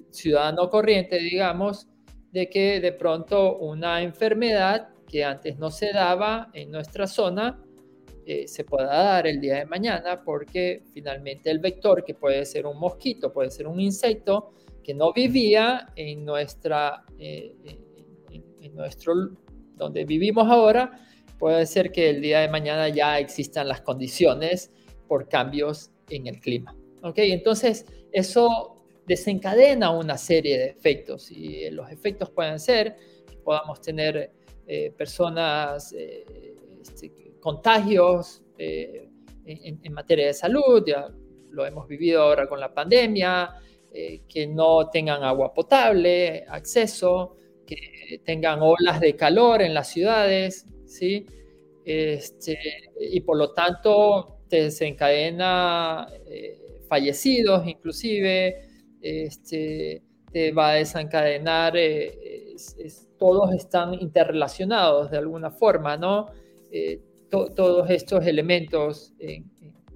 ciudadano 0.09 0.69
corriente, 0.69 1.17
digamos, 1.19 1.89
de 2.31 2.49
que 2.49 2.79
de 2.79 2.93
pronto 2.93 3.57
una 3.57 4.01
enfermedad 4.01 4.87
que 5.05 5.25
antes 5.25 5.59
no 5.59 5.69
se 5.69 5.91
daba 5.91 6.49
en 6.53 6.71
nuestra 6.71 7.07
zona 7.07 7.61
eh, 8.25 8.47
se 8.47 8.63
pueda 8.63 8.85
dar 8.85 9.27
el 9.27 9.41
día 9.41 9.55
de 9.55 9.65
mañana 9.65 10.23
porque 10.23 10.83
finalmente 10.93 11.49
el 11.49 11.59
vector, 11.59 12.05
que 12.05 12.13
puede 12.13 12.45
ser 12.45 12.65
un 12.67 12.79
mosquito, 12.79 13.33
puede 13.33 13.49
ser 13.49 13.67
un 13.67 13.79
insecto, 13.79 14.53
que 14.83 14.93
no 14.93 15.11
vivía 15.13 15.87
en 15.95 16.25
nuestra, 16.25 17.05
eh, 17.17 17.55
en, 18.61 18.75
nuestro, 18.75 19.13
donde 19.75 20.05
vivimos 20.05 20.47
ahora, 20.47 20.91
puede 21.39 21.65
ser 21.65 21.91
que 21.91 22.09
el 22.09 22.21
día 22.21 22.41
de 22.41 22.49
mañana 22.49 22.89
ya 22.89 23.17
existan 23.17 23.67
las 23.67 23.81
condiciones 23.81 24.71
por 25.07 25.27
cambios 25.27 25.91
en 26.09 26.27
el 26.27 26.39
clima. 26.39 26.75
¿Ok? 27.01 27.17
Entonces, 27.17 27.85
eso 28.11 28.75
desencadena 29.07 29.89
una 29.89 30.17
serie 30.17 30.59
de 30.59 30.65
efectos 30.67 31.31
y 31.31 31.69
los 31.71 31.89
efectos 31.91 32.29
pueden 32.29 32.59
ser 32.59 32.95
que 33.27 33.37
podamos 33.37 33.81
tener 33.81 34.31
eh, 34.67 34.91
personas, 34.91 35.93
eh, 35.93 36.55
este, 36.81 37.11
contagios 37.39 38.43
en, 38.57 39.09
en, 39.81 39.93
materia 39.93 40.27
de 40.27 40.33
salud, 40.33 40.83
ya 40.85 41.07
lo 41.49 41.65
hemos 41.65 41.87
vivido 41.87 42.21
ahora 42.21 42.47
con 42.47 42.59
la 42.59 42.73
pandemia, 42.73 43.55
eh, 43.91 44.21
que 44.27 44.45
no 44.45 44.89
tengan 44.89 45.23
agua 45.23 45.51
potable, 45.51 46.45
acceso, 46.47 47.37
que 47.65 48.21
tengan 48.23 48.59
olas 48.61 48.99
de 48.99 49.15
calor 49.15 49.63
en 49.63 49.73
las 49.73 49.87
ciudades, 49.87 50.67
¿sí? 50.89 51.25
Este, 51.85 52.57
y 52.99 53.21
por 53.21 53.37
lo 53.37 53.51
tanto 53.53 54.41
desencadena 54.49 56.07
eh, 56.27 56.81
fallecidos 56.87 57.67
inclusive, 57.67 58.61
este, 59.01 60.01
te 60.31 60.51
va 60.51 60.71
a 60.71 60.73
desencadenar, 60.75 61.77
eh, 61.77 62.55
todos 63.17 63.53
están 63.53 63.93
interrelacionados 63.93 65.11
de 65.11 65.17
alguna 65.17 65.51
forma, 65.51 65.97
¿no? 65.97 66.27
todos 67.29 67.89
estos 67.89 68.25
elementos 68.25 69.13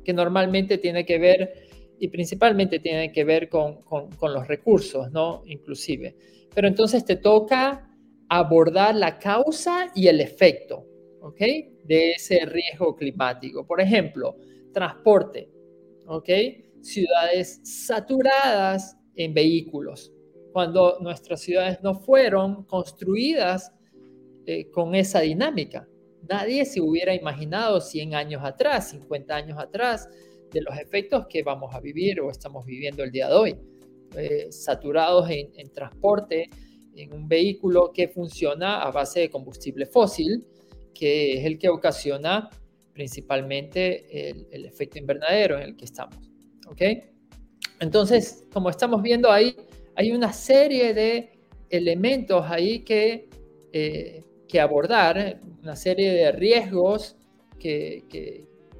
que 0.03 0.13
normalmente 0.13 0.77
tiene 0.77 1.05
que 1.05 1.17
ver 1.17 1.53
y 2.00 2.09
principalmente 2.09 2.79
tiene 2.79 3.12
que 3.12 3.23
ver 3.23 3.50
con, 3.50 3.81
con, 3.81 4.33
los 4.33 4.47
recursos, 4.47 5.12
¿no? 5.12 5.41
Inclusive. 5.45 6.15
Pero 6.53 6.67
entonces 6.67 7.05
te 7.05 7.15
toca 7.15 7.92
abordar 8.30 8.96
la 8.96 9.20
causa 9.20 9.92
y 9.96 10.08
el 10.08 10.22
efecto, 10.22 10.86
¿ok? 11.22 11.39
De 11.84 12.12
ese 12.13 12.46
riesgo 12.46 12.96
climático. 12.96 13.65
Por 13.65 13.82
ejemplo, 13.82 14.38
transporte, 14.74 15.50
¿ok? 16.08 16.30
Ciudades 16.82 17.62
saturadas 17.63 18.98
en 19.15 19.34
vehículos. 19.34 20.12
Cuando 20.51 20.98
nuestras 21.01 21.42
ciudades 21.42 21.79
no 21.81 21.96
fueron 21.96 22.64
construidas 22.66 23.72
eh, 24.46 24.70
con 24.72 24.94
esa 24.94 25.22
dinámica. 25.22 25.88
Nadie 26.29 26.66
se 26.66 26.81
hubiera 26.81 27.14
imaginado 27.14 27.79
100 27.79 28.16
años 28.16 28.44
atrás, 28.44 28.90
50 28.92 29.36
años 29.36 29.57
atrás, 29.57 30.09
de 30.51 30.62
los 30.62 30.77
efectos 30.77 31.27
que 31.27 31.44
vamos 31.44 31.74
a 31.74 31.79
vivir 31.79 32.20
o 32.22 32.29
estamos 32.29 32.66
viviendo 32.66 33.03
el 33.03 33.12
día 33.12 33.27
de 33.29 33.33
hoy. 33.33 33.55
Eh, 34.16 34.51
saturados 34.51 35.27
en, 35.29 35.72
transporte, 35.72 36.50
en 36.96 37.14
un 37.14 37.27
vehículo 37.27 37.92
que 37.94 38.08
funciona 38.08 38.82
a 38.82 38.92
base 38.92 39.22
de 39.22 39.29
combustible 39.29 39.86
fósil, 39.86 40.46
que 40.94 41.38
es 41.38 41.46
el 41.46 41.58
que 41.58 41.70
ocasiona 41.70 42.50
principalmente 42.94 44.29
el, 44.29 44.66
efecto 44.66 45.00
invernadero 45.00 45.58
en 45.58 45.64
el 45.64 45.75
que 45.75 45.86
estamos. 45.86 46.18
¿ok? 46.68 46.82
Entonces, 47.79 48.46
como 48.53 48.70
estamos 48.70 49.01
viendo 49.01 49.32
ahí, 49.32 49.56
hay 49.96 50.12
una 50.12 50.32
serie 50.32 50.94
de 50.94 51.32
elementos 51.70 52.46
ahí 52.48 52.79
que, 52.79 53.27
eh, 53.72 54.24
que 54.48 54.60
abordar, 54.60 55.40
una 55.62 55.75
serie 55.75 56.12
de 56.12 56.32
riesgos 56.32 57.16
que, 57.60 58.03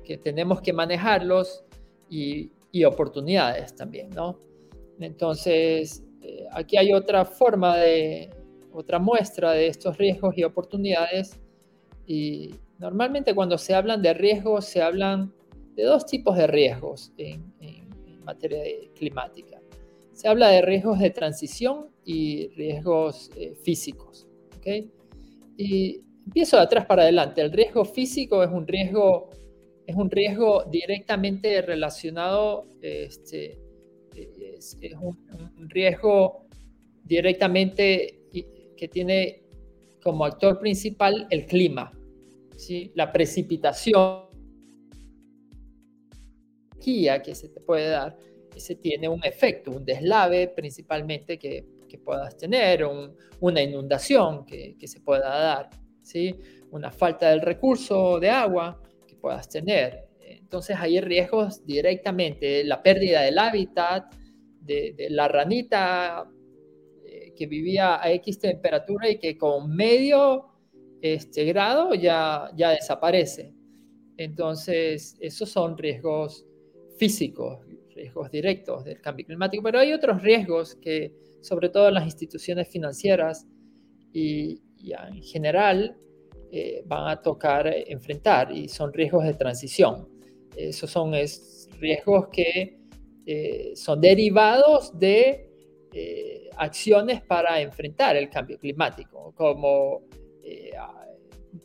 que 0.04 0.17
tenemos 0.17 0.62
que 0.62 0.73
manejarlos 0.73 1.63
y, 2.10 2.52
oportunidades 2.86 3.76
también, 3.76 4.10
¿no? 4.10 4.39
Entonces, 4.99 6.04
aquí 6.53 6.77
hay 6.77 6.93
otra 6.93 7.25
forma 7.25 7.77
de, 7.77 8.29
otra 8.71 8.99
muestra 8.99 9.51
de 9.51 9.67
estos 9.67 9.97
riesgos 9.97 10.37
y 10.37 10.43
oportunidades. 10.43 11.39
Y 12.05 12.55
normalmente 12.79 13.33
cuando 13.33 13.57
se 13.57 13.73
hablan 13.73 14.01
de 14.01 14.13
riesgos, 14.13 14.65
se 14.65 14.81
hablan 14.81 15.33
de 15.75 15.83
dos 15.83 16.05
tipos 16.05 16.37
de 16.37 16.47
riesgos 16.47 17.11
en, 17.17 17.53
materia 18.25 18.63
climática. 18.95 19.59
Se 20.13 20.29
habla 20.29 20.47
de 20.47 20.61
riesgos 20.61 20.97
de 20.99 21.09
transición 21.09 21.89
y 22.05 22.47
riesgos 22.55 23.29
eh, 23.35 23.53
físicos. 23.63 24.27
¿okay? 24.57 24.89
Y 25.57 25.99
empiezo 26.25 26.55
de 26.55 26.63
atrás 26.63 26.85
para 26.85 27.01
adelante. 27.01 27.41
El 27.41 27.51
riesgo 27.51 27.83
físico 27.83 28.41
es 28.41 28.49
un 28.49 28.65
riesgo 28.65 29.29
es 29.85 29.95
un 29.95 30.09
riesgo 30.09 30.63
directamente 30.63 31.61
relacionado, 31.61 32.65
este, 32.81 33.59
es, 34.15 34.78
un, 34.99 35.17
riesgo 35.69 36.45
directamente 37.04 38.19
que 38.78 38.88
tiene 38.88 39.43
como 40.02 40.26
actor 40.26 40.60
principal 40.60 41.28
el 41.30 41.45
clima, 41.45 41.91
¿sí? 42.58 42.91
la 42.95 43.12
precipitación 43.12 44.23
que 46.82 47.34
se 47.34 47.47
te 47.47 47.62
puede 47.62 47.89
dar, 47.89 48.17
ese 48.54 48.76
tiene 48.76 49.08
un 49.08 49.23
efecto, 49.23 49.71
un 49.71 49.86
deslave 49.86 50.49
principalmente 50.49 51.39
que, 51.39 51.65
que 51.88 51.97
puedas 51.97 52.36
tener, 52.36 52.86
una 53.39 53.62
inundación 53.62 54.45
que, 54.45 54.76
que, 54.78 54.88
se 54.88 54.99
pueda 54.99 55.30
dar, 55.30 55.69
¿sí? 56.02 56.36
una 56.71 56.91
falta 56.91 57.30
del 57.30 57.41
recurso 57.41 58.19
de 58.19 58.30
agua, 58.30 58.82
puedas 59.23 59.47
tener. 59.47 60.10
Entonces 60.53 60.77
hay 60.79 61.01
riesgos 61.01 61.65
directamente, 61.65 62.63
la 62.63 62.83
pérdida 62.83 63.23
del 63.23 63.39
hábitat, 63.39 64.13
de, 64.61 65.07
la 65.09 65.27
ranita 65.27 66.31
eh, 67.03 67.33
que 67.35 67.47
vivía 67.47 67.99
a 67.99 68.11
X 68.11 68.37
temperatura 68.37 69.09
y 69.09 69.17
que 69.17 69.35
con 69.35 69.75
medio 69.75 70.45
este 71.01 71.45
grado 71.45 71.95
ya, 71.95 72.51
ya 72.55 72.69
desaparece. 72.69 73.51
Entonces, 74.15 75.17
esos 75.19 75.49
son 75.49 75.75
riesgos 75.75 76.45
físicos, 76.99 77.65
riesgos 77.95 78.29
directos 78.29 78.83
del 78.83 79.01
cambio 79.01 79.25
climático, 79.25 79.63
pero 79.63 79.79
hay 79.79 79.91
otros 79.91 80.21
riesgos 80.21 80.75
que, 80.75 81.15
sobre 81.41 81.69
todo 81.69 81.87
en 81.87 81.95
las 81.95 82.05
instituciones 82.05 82.67
financieras 82.67 83.47
y, 84.13 84.61
en 84.77 85.23
general, 85.23 85.97
eh, 86.51 86.83
van 86.85 87.07
a 87.07 87.19
tocar 87.23 87.73
enfrentar 87.87 88.51
y 88.51 88.69
son 88.69 88.93
riesgos 88.93 89.23
de 89.23 89.33
transición. 89.33 90.12
Esos 90.55 90.89
son 90.89 91.13
riesgos 91.79 92.27
que 92.29 92.79
eh, 93.25 93.73
son 93.75 94.01
derivados 94.01 94.97
de 94.97 95.49
acciones 96.57 97.21
para 97.21 97.61
enfrentar 97.61 98.15
el 98.15 98.27
cambio 98.27 98.57
climático, 98.57 99.31
como 99.35 100.01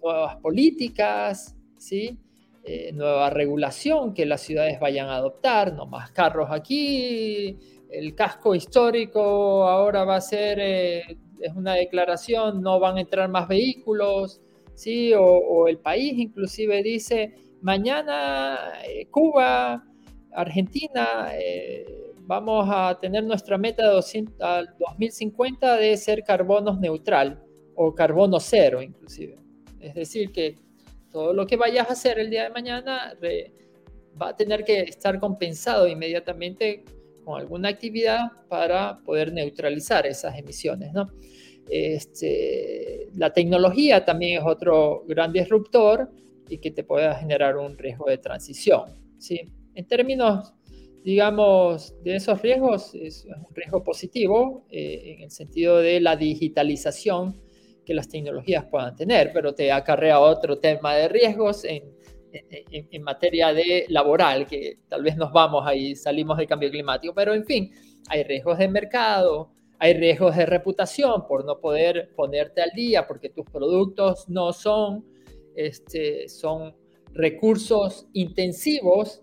nuevas 0.03 0.37
políticas, 0.37 1.57
¿sí? 1.79 2.19
nueva 2.93 3.31
regulación 3.31 4.13
que 4.13 4.27
las 4.27 4.43
ciudades 4.43 4.79
vayan 4.79 5.09
a 5.09 5.17
adoptar, 5.17 5.73
no 5.73 5.87
más 5.87 6.11
carros 6.11 6.49
aquí, 6.51 7.57
el 7.91 8.15
casco 8.15 8.55
histórico 8.55 9.67
ahora 9.67 10.05
va 10.05 10.17
a 10.17 10.21
ser, 10.21 10.61
es 10.61 11.55
una 11.55 11.75
declaración, 11.75 12.61
no 12.63 12.79
van 12.81 12.99
a 12.99 13.01
entrar 13.01 13.29
más 13.29 13.49
vehículos, 13.49 14.41
¿sí? 14.75 15.13
O, 15.17 15.69
el 15.69 15.79
país 15.79 16.15
inclusive 16.19 16.83
dice, 16.83 17.35
mañana 17.61 18.73
eh, 18.87 19.07
Cuba, 19.11 19.85
Argentina, 20.33 21.31
eh, 21.35 22.13
vamos 22.21 22.69
a 22.71 22.99
tener 23.01 23.25
nuestra 23.25 23.59
meta 23.59 23.87
de 23.89 23.95
200, 23.95 24.41
al 24.41 24.75
2050 24.79 25.77
de 25.77 25.97
ser 25.97 26.23
carbono 26.23 26.77
neutral 26.79 27.43
o 27.75 27.95
carbono 27.95 28.39
cero 28.41 28.83
inclusive. 28.83 29.37
Es 29.81 29.95
decir, 29.95 30.33
que 30.33 30.57
todo 31.11 31.33
lo 31.33 31.47
que 31.47 31.57
vayas 31.57 31.89
a 31.89 31.93
hacer 31.93 32.19
el 32.19 32.31
día 32.31 32.45
de 32.45 32.51
mañana 32.51 33.15
va 34.21 34.29
a 34.31 34.37
tener 34.37 34.65
que 34.65 34.81
estar 34.81 35.19
compensado 35.19 35.87
inmediatamente 35.87 36.85
con 37.25 37.41
alguna 37.41 37.69
actividad 37.69 38.33
para 38.49 38.99
poder 39.05 39.33
neutralizar 39.33 40.07
esas 40.07 40.37
emisiones, 40.37 40.93
¿no? 40.93 41.11
Este, 41.71 43.11
la 43.15 43.33
tecnología 43.33 44.05
también 44.05 44.41
es 44.41 44.47
otro 44.47 45.05
gran 45.07 45.33
disruptor 45.33 46.11
y 46.49 46.59
que 46.59 46.71
te 46.71 46.85
puede 46.85 47.15
generar 47.17 47.57
un 47.57 47.77
riesgo 47.77 48.07
de 48.07 48.19
transición. 48.19 48.85
¿sí? 49.19 49.41
En 49.75 49.87
términos 49.87 50.55
digamos, 51.05 51.95
de 52.03 52.17
esos 52.17 52.43
riesgos 52.43 52.95
es 52.95 53.25
un 53.25 53.55
riesgo 53.55 53.83
positivo 53.83 54.67
eh, 54.69 55.15
en 55.17 55.23
el 55.23 55.31
sentido 55.31 55.79
de 55.79 56.01
la 56.01 56.17
digitalización 56.17 57.41
que 57.87 57.95
las 57.95 58.09
tecnologías 58.09 58.67
puedan 58.67 58.95
tener, 58.95 59.31
pero 59.33 59.55
te 59.55 59.73
acarrea 59.73 60.21
otro 60.21 60.59
tema 60.59 60.95
de 60.95 61.09
riesgos 61.09 61.65
en, 61.65 61.85
en, 62.31 63.03
materia 63.03 63.55
de 63.55 63.87
laboral, 63.89 64.47
que 64.47 64.81
tal 64.87 65.03
vez 65.03 65.17
nos 65.17 65.33
vamos 65.33 65.67
ahí, 65.67 65.97
salimos 65.97 66.37
del 66.37 66.47
cambio 66.47 66.71
climático, 66.71 67.15
pero 67.15 67.33
en 67.33 67.47
fin, 67.47 67.73
hay 68.11 68.25
riesgos 68.25 68.59
de 68.59 68.69
mercado, 68.69 69.51
hay 69.79 69.95
riesgos 69.95 70.37
de 70.37 70.45
reputación 70.45 71.27
por 71.27 71.47
no 71.47 71.59
poder 71.59 72.11
ponerte 72.15 72.61
al 72.61 72.73
día 72.73 73.07
porque 73.07 73.31
tus 73.31 73.47
productos 73.47 74.29
no 74.29 74.53
son, 74.53 75.07
este, 75.59 76.29
son 76.29 76.73
recursos 77.13 78.07
intensivos, 78.13 79.23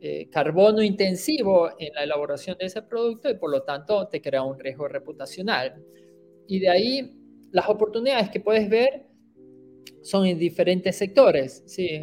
eh, 0.00 0.30
carbono 0.30 0.82
intensivo 0.82 1.70
en 1.78 1.92
la 1.92 2.04
elaboración 2.04 2.56
de 2.58 2.66
ese 2.66 2.80
producto 2.80 3.28
y 3.28 3.34
por 3.34 3.50
lo 3.50 3.64
tanto 3.64 4.08
te 4.08 4.22
crea 4.22 4.42
un 4.42 4.58
riesgo 4.58 4.88
reputacional. 4.88 5.84
Y 6.46 6.60
de 6.60 6.70
ahí 6.70 7.12
las 7.50 7.68
oportunidades 7.68 8.30
que 8.30 8.40
puedes 8.40 8.66
ver 8.70 9.06
son 10.00 10.24
en 10.24 10.38
diferentes 10.38 10.96
sectores. 10.96 11.62
Sí, 11.66 12.00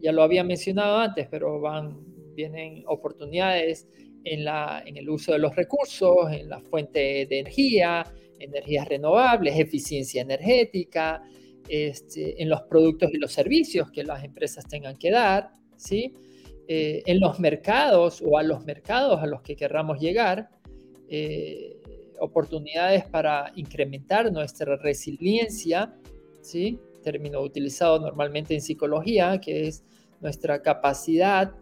ya 0.00 0.12
lo 0.12 0.22
había 0.22 0.44
mencionado 0.44 0.98
antes, 0.98 1.26
pero 1.28 1.60
van, 1.60 1.98
vienen 2.34 2.84
oportunidades 2.86 3.88
en, 4.22 4.44
la, 4.44 4.84
en 4.86 4.96
el 4.96 5.10
uso 5.10 5.32
de 5.32 5.40
los 5.40 5.56
recursos, 5.56 6.30
en 6.30 6.48
la 6.48 6.60
fuente 6.60 7.26
de 7.26 7.40
energía, 7.40 8.04
energías 8.38 8.86
renovables, 8.86 9.58
eficiencia 9.58 10.22
energética, 10.22 11.22
este, 11.68 12.42
en 12.42 12.48
los 12.48 12.62
productos 12.62 13.12
y 13.12 13.18
los 13.18 13.32
servicios 13.32 13.90
que 13.90 14.04
las 14.04 14.24
empresas 14.24 14.66
tengan 14.68 14.96
que 14.96 15.10
dar, 15.10 15.50
¿sí? 15.76 16.14
Eh, 16.68 17.02
en 17.06 17.20
los 17.20 17.38
mercados 17.38 18.22
o 18.24 18.38
a 18.38 18.42
los 18.42 18.64
mercados 18.64 19.22
a 19.22 19.26
los 19.26 19.42
que 19.42 19.54
querramos 19.54 20.00
llegar, 20.00 20.48
eh, 21.08 21.76
oportunidades 22.18 23.04
para 23.04 23.52
incrementar 23.54 24.32
nuestra 24.32 24.76
resiliencia, 24.76 25.94
¿sí? 26.40 26.78
término 27.02 27.40
utilizado 27.40 28.00
normalmente 28.00 28.54
en 28.54 28.60
psicología, 28.60 29.40
que 29.40 29.68
es 29.68 29.84
nuestra 30.20 30.60
capacidad 30.60 31.52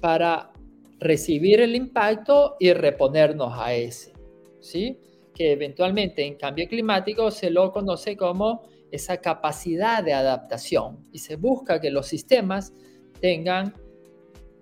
para 0.00 0.52
recibir 0.98 1.60
el 1.60 1.74
impacto 1.74 2.56
y 2.58 2.72
reponernos 2.72 3.52
a 3.58 3.74
ese, 3.74 4.14
¿sí? 4.60 4.96
que 5.34 5.52
eventualmente 5.52 6.24
en 6.24 6.36
cambio 6.36 6.66
climático 6.66 7.30
se 7.30 7.50
lo 7.50 7.72
conoce 7.72 8.16
como 8.16 8.62
esa 8.90 9.18
capacidad 9.18 10.02
de 10.02 10.12
adaptación 10.12 11.06
y 11.12 11.18
se 11.18 11.36
busca 11.36 11.80
que 11.80 11.90
los 11.90 12.06
sistemas 12.06 12.72
tengan 13.20 13.74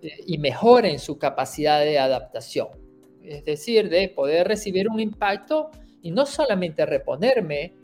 eh, 0.03 0.11
y 0.27 0.39
mejoren 0.39 0.99
su 0.99 1.19
capacidad 1.19 1.81
de 1.81 1.99
adaptación, 1.99 2.69
es 3.23 3.45
decir, 3.45 3.89
de 3.89 4.09
poder 4.09 4.49
recibir 4.49 4.89
un 4.89 5.01
impacto 5.01 5.71
y 6.03 6.11
no 6.11 6.27
solamente 6.27 6.85
reponerme 6.85 7.75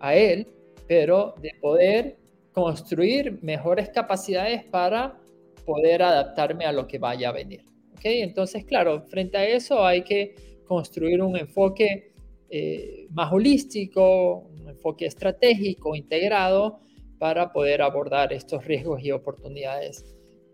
a 0.00 0.14
él, 0.14 0.46
pero 0.86 1.34
de 1.40 1.52
poder 1.60 2.16
construir 2.52 3.38
mejores 3.42 3.90
capacidades 3.90 4.64
para 4.64 5.18
poder 5.64 6.02
adaptarme 6.02 6.64
a 6.64 6.72
lo 6.72 6.86
que 6.86 6.98
vaya 6.98 7.28
a 7.28 7.32
venir. 7.32 7.64
¿okay? 7.96 8.22
Entonces, 8.22 8.64
claro, 8.64 9.02
frente 9.02 9.36
a 9.36 9.46
eso 9.46 9.84
hay 9.84 10.02
que 10.02 10.34
construir 10.66 11.22
un 11.22 11.36
enfoque 11.36 12.12
eh, 12.50 13.06
más 13.10 13.32
holístico, 13.32 14.47
enfoque 14.68 15.06
estratégico, 15.06 15.94
integrado, 15.94 16.80
para 17.18 17.52
poder 17.52 17.82
abordar 17.82 18.32
estos 18.32 18.64
riesgos 18.64 19.02
y 19.02 19.10
oportunidades 19.10 20.04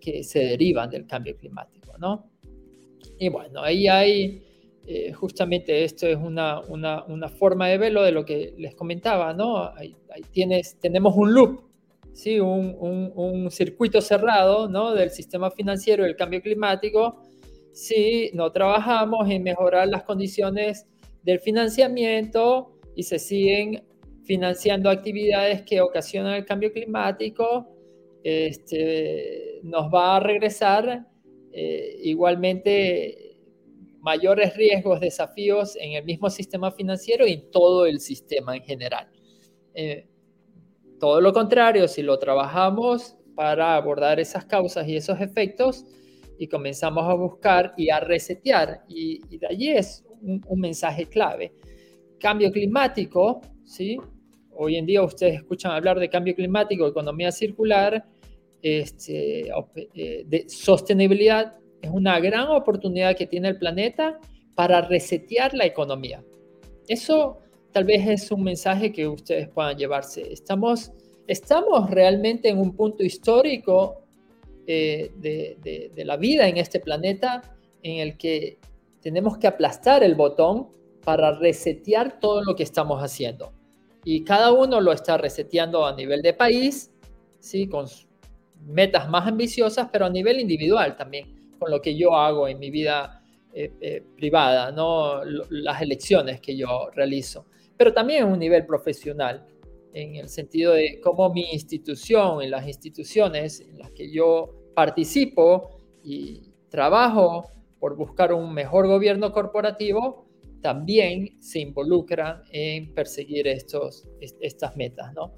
que 0.00 0.24
se 0.24 0.40
derivan 0.40 0.90
del 0.90 1.07
cambio 1.07 1.37
climático. 1.37 1.96
¿no? 1.98 2.31
Y 3.18 3.29
bueno, 3.29 3.62
ahí 3.62 3.87
hay 3.87 4.42
eh, 4.87 5.12
justamente 5.12 5.83
esto 5.83 6.07
es 6.07 6.16
una, 6.16 6.61
una, 6.61 7.05
una, 7.05 7.29
forma 7.29 7.68
de 7.68 7.79
verlo 7.79 8.03
de 8.03 8.12
lo 8.12 8.27
que 8.27 8.55
les 8.59 8.74
comentaba, 8.74 9.33
¿no? 9.33 9.72
Ahí, 9.74 9.96
tienes, 10.31 10.79
tenemos 10.79 11.16
un 11.16 11.33
loop, 11.33 11.62
¿sí? 12.12 12.38
Un, 12.38 12.77
un, 12.79 13.11
un, 13.14 13.50
circuito 13.50 14.03
cerrado, 14.03 14.68
¿no? 14.68 14.92
Del 14.92 15.09
sistema 15.09 15.50
financiero 15.50 16.05
y 16.05 16.11
el 16.11 16.16
cambio 16.16 16.42
climático, 16.42 17.22
si 17.72 18.31
no 18.35 18.53
trabajamos 18.53 19.31
en 19.31 19.42
mejorar 19.42 19.88
las 19.88 20.03
condiciones 20.03 20.87
del 21.22 21.40
financiamiento 21.40 22.77
y 22.94 23.05
se 23.05 23.18
siguen 23.18 23.85
financiando 24.24 24.90
actividades 24.90 25.62
que 25.62 25.80
ocasionan 25.80 26.34
el 26.34 26.44
cambio 26.44 26.72
climático, 26.72 27.68
este, 28.22 29.60
nos 29.62 29.92
va 29.92 30.16
a 30.16 30.20
regresar 30.20 31.06
eh, 31.52 31.98
igualmente 32.02 33.38
mayores 34.00 34.54
riesgos, 34.56 35.00
desafíos 35.00 35.76
en 35.76 35.92
el 35.92 36.04
mismo 36.04 36.28
sistema 36.28 36.70
financiero 36.70 37.26
y 37.26 37.32
en 37.32 37.50
todo 37.50 37.87
el 37.87 38.00
sistema 38.00 38.56
en 38.56 38.62
general. 38.62 39.08
Eh, 39.74 40.06
todo 41.00 41.20
lo 41.20 41.32
contrario, 41.32 41.88
si 41.88 42.02
lo 42.02 42.18
trabajamos 42.18 43.16
para 43.34 43.76
abordar 43.76 44.20
esas 44.20 44.44
causas 44.44 44.87
y 44.88 44.96
esos 44.96 45.20
efectos 45.20 45.84
y 46.38 46.48
comenzamos 46.48 47.04
a 47.04 47.14
buscar 47.14 47.74
y 47.76 47.90
a 47.90 48.00
resetear, 48.00 48.84
y, 48.88 49.38
de 49.38 49.46
allí 49.46 49.70
es 49.70 50.04
un, 50.20 50.60
mensaje 50.60 51.06
clave. 51.06 51.54
Cambio 52.18 52.50
climático, 52.50 53.40
¿sí? 53.64 53.98
Hoy 54.56 54.76
en 54.76 54.86
día 54.86 55.02
ustedes 55.02 55.34
escuchan 55.34 55.72
hablar 55.72 55.98
de 55.98 56.08
cambio 56.08 56.34
climático, 56.34 56.86
economía 56.86 57.32
circular, 57.32 58.04
este, 58.62 59.50
eh, 59.94 60.24
de 60.26 60.48
sostenibilidad 60.48 61.54
es 61.82 61.90
una 61.90 62.18
gran 62.18 62.48
oportunidad 62.48 63.14
que 63.14 63.26
tiene 63.26 63.48
el 63.48 63.58
planeta 63.58 64.18
para 64.54 64.80
resetear 64.80 65.52
la 65.54 65.66
economía. 65.66 66.24
Eso 66.88 67.38
tal 67.72 67.84
vez 67.84 68.06
es 68.06 68.30
un 68.30 68.42
mensaje 68.42 68.92
que 68.92 69.06
ustedes 69.06 69.48
puedan 69.48 69.76
llevarse. 69.76 70.32
Estamos, 70.32 70.92
estamos 71.26 71.90
realmente 71.90 72.48
en 72.48 72.58
un 72.58 72.74
punto 72.74 73.04
histórico 73.04 74.02
eh, 74.66 75.10
de, 75.16 75.90
de 75.94 76.04
la 76.04 76.16
vida 76.16 76.48
en 76.48 76.56
este 76.56 76.80
planeta 76.80 77.42
en 77.82 77.98
el 77.98 78.16
que 78.16 78.58
tenemos 79.02 79.36
que 79.36 79.46
aplastar 79.46 80.02
el 80.02 80.14
botón 80.14 80.68
para 81.04 81.38
resetear 81.38 82.18
todo 82.18 82.42
lo 82.42 82.56
que 82.56 82.62
estamos 82.62 83.02
haciendo. 83.02 83.52
Y 84.04 84.22
cada 84.24 84.52
uno 84.52 84.80
lo 84.80 84.92
está 84.92 85.16
reseteando 85.16 85.86
a 85.86 85.94
nivel 85.94 86.22
de 86.22 86.34
país, 86.34 86.92
¿sí? 87.38 87.66
con 87.68 87.86
metas 88.66 89.08
más 89.08 89.26
ambiciosas, 89.26 89.88
pero 89.92 90.06
a 90.06 90.10
nivel 90.10 90.40
individual 90.40 90.96
también 90.96 91.52
con 91.58 91.70
lo 91.70 91.80
que 91.80 91.96
yo 91.96 92.14
hago 92.14 92.48
en 92.48 92.58
mi 92.58 92.70
vida 92.70 93.22
eh, 93.52 93.72
eh, 93.80 94.02
privada, 94.16 94.72
¿no? 94.72 95.22
las 95.24 95.80
elecciones 95.80 96.40
que 96.40 96.56
yo 96.56 96.90
realizo, 96.94 97.46
pero 97.76 97.92
también 97.92 98.24
en 98.24 98.32
un 98.32 98.38
nivel 98.38 98.66
profesional, 98.66 99.46
en 99.92 100.16
el 100.16 100.28
sentido 100.28 100.72
de 100.72 101.00
cómo 101.00 101.32
mi 101.32 101.52
institución, 101.52 102.42
en 102.42 102.50
las 102.50 102.66
instituciones 102.66 103.60
en 103.60 103.78
las 103.78 103.92
que 103.92 104.10
yo 104.10 104.50
participo 104.74 105.78
y 106.02 106.52
trabajo 106.68 107.48
por 107.78 107.96
buscar 107.96 108.32
un 108.32 108.52
mejor 108.52 108.88
gobierno 108.88 109.30
corporativo, 109.30 110.23
también 110.64 111.37
se 111.42 111.59
involucran 111.59 112.42
en 112.50 112.94
perseguir 112.94 113.46
estos, 113.46 114.09
estas 114.18 114.74
metas, 114.79 115.12
¿no? 115.12 115.35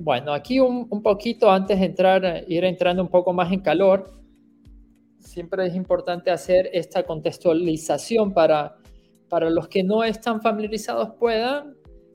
Bueno, 0.00 0.32
aquí 0.32 0.60
un, 0.60 1.02
poquito 1.02 1.50
antes 1.50 1.80
de 1.80 1.86
entrar, 1.86 2.44
ir 2.46 2.64
entrando 2.64 3.02
un 3.02 3.08
poco 3.08 3.32
más 3.32 3.52
en 3.52 3.62
calor, 3.62 4.12
siempre 5.18 5.66
es 5.66 5.74
importante 5.74 6.30
hacer 6.30 6.70
esta 6.72 7.02
contextualización 7.02 8.32
para, 8.32 8.76
para 9.28 9.50
los 9.50 9.66
que 9.66 9.82
no 9.82 10.04
están 10.04 10.40
familiarizados 10.40 11.14
puedan, 11.18 11.74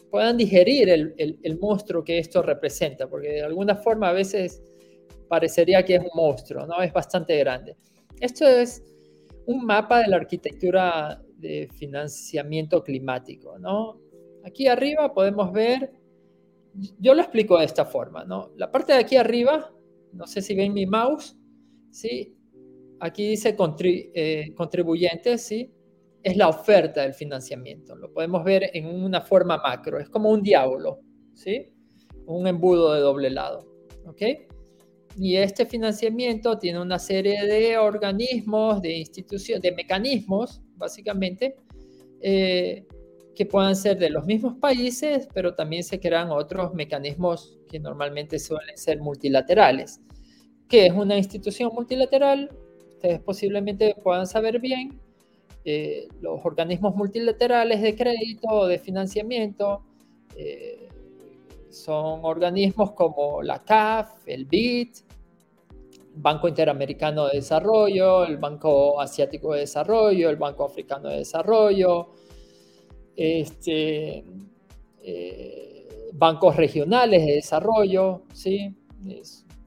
puedan 0.10 0.38
digerir 0.38 0.88
el, 0.88 1.14
el, 1.18 1.60
monstruo 1.60 2.06
que 2.06 2.20
esto 2.20 2.42
representa, 2.42 3.10
porque 3.10 3.32
de 3.32 3.44
alguna 3.44 3.76
forma 3.76 4.08
a 4.08 4.14
veces 4.14 4.64
parecería 5.28 5.84
que 5.84 5.96
es 5.96 6.02
un 6.02 6.12
monstruo, 6.16 6.66
¿no? 6.66 6.82
Es 6.82 6.94
bastante 6.94 7.38
grande. 7.38 7.76
Esto 8.22 8.48
es 8.48 8.82
un 9.46 9.66
mapa 9.66 10.00
de 10.00 10.08
la 10.08 10.16
arquitectura 10.16 11.22
de 11.42 11.68
financiamiento 11.76 12.84
climático, 12.84 13.60
¿no? 13.60 14.00
Aquí 14.46 14.68
arriba 14.68 15.14
podemos 15.14 15.52
ver, 15.52 15.92
yo 17.00 17.14
lo 17.14 17.22
explico 17.22 17.60
de 17.60 17.66
esta 17.66 17.86
forma, 17.86 18.24
¿no? 18.24 18.52
La 18.56 18.72
parte 18.72 18.94
de 18.94 19.00
aquí 19.00 19.18
arriba, 19.18 19.74
no 20.14 20.26
sé 20.28 20.42
si 20.42 20.56
ven 20.56 20.74
mi 20.74 20.86
mouse, 20.86 21.38
¿sí? 21.90 22.38
aquí 23.02 23.30
dice 23.30 23.56
eh, 24.14 24.54
contribuyentes, 24.56 25.42
¿sí? 25.42 25.72
Es 26.24 26.38
la 26.38 26.48
oferta 26.48 27.02
del 27.02 27.14
financiamiento. 27.14 27.96
Lo 27.96 28.14
podemos 28.14 28.44
ver 28.44 28.70
en 28.74 28.86
una 28.86 29.22
forma 29.22 29.58
macro. 29.58 30.00
Es 30.00 30.08
como 30.08 30.30
un 30.30 30.42
diablo, 30.42 31.00
¿sí? 31.34 31.74
Un 32.28 32.48
embudo 32.48 32.94
de 32.94 33.02
doble 33.02 33.32
lado, 33.32 33.68
¿ok? 34.06 34.22
Y 35.18 35.36
este 35.36 35.66
financiamiento 35.66 36.58
tiene 36.58 36.80
una 36.80 37.00
serie 37.00 37.46
de 37.46 37.78
organismos, 37.78 38.82
de 38.82 38.98
instituciones, 38.98 39.64
de 39.64 39.74
mecanismos, 39.74 40.62
básicamente, 40.82 41.56
eh, 42.20 42.86
que 43.34 43.46
puedan 43.46 43.78
ser 43.78 43.98
de 43.98 44.10
los 44.10 44.26
mismos 44.26 44.58
países, 44.58 45.30
pero 45.34 45.56
también 45.56 45.86
se 45.86 46.02
crean 46.02 46.30
otros 46.32 46.74
mecanismos 46.74 47.58
que 47.70 47.80
normalmente 47.80 48.38
suelen 48.38 48.78
ser 48.78 49.00
multilaterales. 49.00 50.02
¿Qué 50.68 50.88
es 50.88 50.94
una 50.94 51.18
institución 51.18 51.72
multilateral? 51.74 52.50
ustedes 53.02 53.20
posiblemente 53.22 53.96
puedan 54.04 54.28
saber 54.28 54.60
bien, 54.60 55.00
eh, 55.66 56.08
los 56.22 56.40
organismos 56.44 56.96
multilaterales 56.96 57.82
de 57.82 57.96
crédito 57.96 58.48
o 58.48 58.68
de 58.68 58.78
financiamiento 58.78 59.82
eh, 60.36 60.88
son 61.72 62.20
organismos 62.24 62.92
como 62.92 63.42
la 63.42 63.64
CAF, 63.64 64.28
el 64.28 64.46
BID, 64.46 64.90
Banco 66.14 66.48
Interamericano 66.48 67.28
de 67.28 67.38
Desarrollo, 67.38 68.26
el 68.26 68.38
Banco 68.38 69.00
Asiático 69.00 69.54
de 69.54 69.62
Desarrollo, 69.62 70.30
el 70.30 70.36
Banco 70.36 70.66
Africano 70.66 71.10
de 71.10 71.18
Desarrollo, 71.18 72.10
este, 73.16 74.26
eh, 75.04 76.10
bancos 76.14 76.56
regionales 76.56 77.26
de 77.26 77.34
desarrollo, 77.34 78.24
¿sí? 78.34 78.76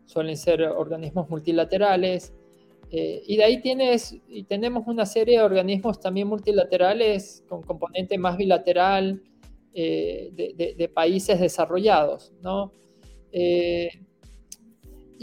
suelen 0.04 0.36
ser 0.36 0.62
organismos 0.62 1.28
multilaterales. 1.28 2.32
Eh, 2.90 3.22
y 3.26 3.36
de 3.36 3.44
ahí 3.44 3.60
tienes, 3.60 4.16
y 4.28 4.44
tenemos 4.44 4.86
una 4.86 5.06
serie 5.06 5.38
de 5.38 5.44
organismos 5.44 5.98
también 5.98 6.28
multilaterales 6.28 7.42
con 7.48 7.62
componente 7.62 8.18
más 8.18 8.36
bilateral 8.36 9.22
eh, 9.72 10.30
de, 10.32 10.88
países 10.88 11.40
desarrollados, 11.40 12.32
¿no? 12.40 12.70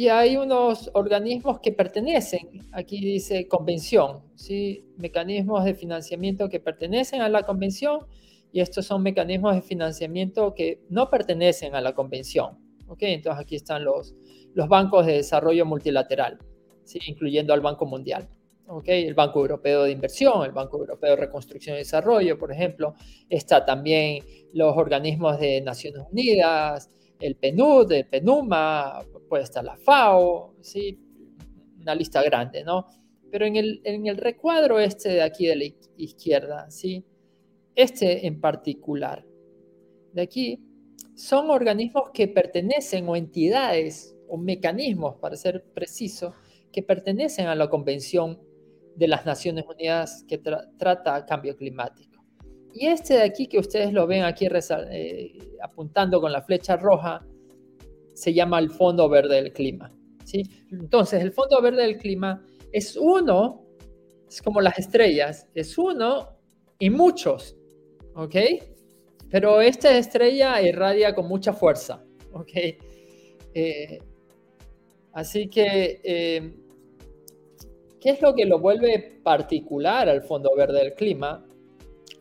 Y 0.02 0.10
hay 0.10 0.36
unos 0.36 0.90
organismos 0.96 1.60
que 1.60 1.72
pertenecen, 1.72 2.68
aquí 2.72 3.00
dice 3.00 3.48
convención, 3.48 4.24
¿sí? 4.34 4.84
mecanismos 4.98 5.64
de 5.64 5.76
financiamiento 5.76 6.50
que 6.50 6.60
pertenecen 6.60 7.22
a 7.22 7.30
la 7.30 7.44
convención 7.44 8.08
y 8.52 8.62
estos 8.62 8.88
son 8.88 9.04
mecanismos 9.04 9.54
de 9.54 9.62
financiamiento 9.62 10.56
que 10.56 10.82
no 10.90 11.12
pertenecen 11.12 11.76
a 11.76 11.82
la 11.82 11.94
convención. 11.94 12.58
¿okay? 12.88 13.14
Entonces 13.14 13.44
aquí 13.44 13.56
están 13.56 13.84
los, 13.84 14.16
los 14.56 14.68
bancos 14.68 15.06
de 15.06 15.18
desarrollo 15.18 15.68
multilateral, 15.68 16.40
¿sí? 16.84 16.98
incluyendo 17.06 17.54
al 17.54 17.62
Banco 17.62 17.86
Mundial. 17.86 18.28
¿okay? 18.66 19.06
El 19.06 19.14
Banco 19.14 19.42
Europeo 19.42 19.84
de 19.84 19.92
Inversión, 19.92 20.44
el 20.44 20.52
Banco 20.52 20.80
Europeo 20.80 21.12
de 21.12 21.16
Reconstrucción 21.16 21.76
y 21.76 21.82
Desarrollo, 21.82 22.40
por 22.40 22.52
ejemplo. 22.52 22.96
Está 23.30 23.64
también 23.64 24.26
los 24.52 24.76
organismos 24.76 25.40
de 25.40 25.62
Naciones 25.62 26.08
Unidas, 26.12 26.90
el 27.22 27.36
PNUD, 27.36 27.92
el 27.92 28.08
PNUMA, 28.08 29.06
puede 29.30 29.44
estar 29.44 29.64
la 29.64 29.78
FAO, 29.78 30.56
¿sí? 30.62 31.00
una 31.80 31.96
lista 31.96 32.22
grande, 32.24 32.64
¿no? 32.64 32.86
Pero 33.32 33.46
en 33.46 33.56
el, 33.56 33.82
en 33.86 34.08
el 34.08 34.18
recuadro 34.18 34.80
este 34.80 35.10
de 35.10 35.22
aquí 35.22 35.48
de 35.48 35.56
la 35.56 35.64
izquierda, 35.98 36.70
¿sí? 36.70 37.06
este 37.76 38.28
en 38.28 38.42
particular, 38.42 39.26
de 40.14 40.22
aquí, 40.22 40.60
son 41.16 41.50
organismos 41.50 42.10
que 42.14 42.28
pertenecen 42.28 43.08
o 43.08 43.16
entidades 43.16 44.16
o 44.28 44.38
mecanismos, 44.38 45.16
para 45.18 45.36
ser 45.36 45.64
preciso, 45.74 46.34
que 46.72 46.84
pertenecen 46.84 47.48
a 47.48 47.56
la 47.56 47.70
Convención 47.70 48.40
de 48.96 49.08
las 49.08 49.26
Naciones 49.26 49.66
Unidas 49.68 50.26
que 50.28 50.38
trata 50.38 51.26
cambio 51.26 51.56
climático. 51.56 52.11
Y 52.74 52.88
este 52.88 53.16
de 53.16 53.24
aquí 53.24 53.48
que 53.48 53.60
ustedes 53.60 53.92
lo 53.92 54.08
ven 54.08 54.24
aquí 54.24 54.48
eh, 54.48 55.34
apuntando 55.62 56.22
con 56.22 56.32
la 56.32 56.42
flecha 56.42 56.78
roja, 56.78 57.26
se 58.14 58.34
llama 58.34 58.60
el 58.60 58.70
Fondo 58.70 59.10
Verde 59.10 59.36
del 59.36 59.54
Clima. 59.54 59.92
¿sí? 60.26 60.44
Entonces, 60.72 61.22
el 61.22 61.32
Fondo 61.32 61.62
Verde 61.62 61.84
del 61.84 61.98
Clima 61.98 62.44
es 62.72 62.96
uno, 62.96 63.66
es 64.28 64.42
como 64.42 64.62
las 64.62 64.80
estrellas, 64.80 65.48
es 65.54 65.78
uno 65.78 66.30
y 66.80 66.90
muchos, 66.90 67.58
¿ok? 68.16 68.36
Pero 69.30 69.62
esta 69.62 69.98
estrella 69.98 70.62
irradia 70.62 71.14
con 71.14 71.28
mucha 71.28 71.54
fuerza, 71.54 72.04
¿ok? 72.34 72.52
Eh, 73.54 74.00
así 75.14 75.48
que, 75.50 76.02
eh, 76.04 76.56
¿qué 78.00 78.10
es 78.10 78.22
lo 78.22 78.34
que 78.34 78.46
lo 78.46 78.60
vuelve 78.60 79.20
particular 79.24 80.08
al 80.10 80.22
Fondo 80.22 80.52
Verde 80.56 80.80
del 80.80 80.94
Clima? 80.94 81.46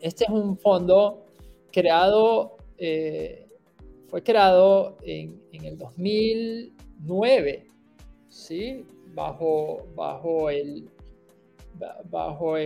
Este 0.01 0.25
es 0.25 0.31
un 0.31 0.57
fondo 0.57 1.27
creado, 1.71 2.57
eh, 2.79 3.47
fue 4.09 4.23
creado 4.23 4.97
en, 5.03 5.41
el 5.53 5.77
2009, 5.79 7.67
¿sí? 8.29 8.87
Bajo, 9.15 9.87
bajo, 9.95 10.49
el, 10.51 10.89
bajo 12.11 12.57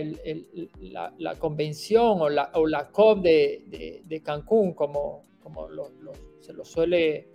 la, 0.81 1.35
convención 1.39 2.21
o 2.21 2.29
la, 2.29 2.51
o 2.53 2.65
la 2.67 2.89
COP 2.89 3.21
de, 3.23 4.21
Cancún, 4.23 4.73
como, 4.73 5.23
como 5.41 5.67
se 6.39 6.53
lo 6.53 6.63
suele 6.63 7.29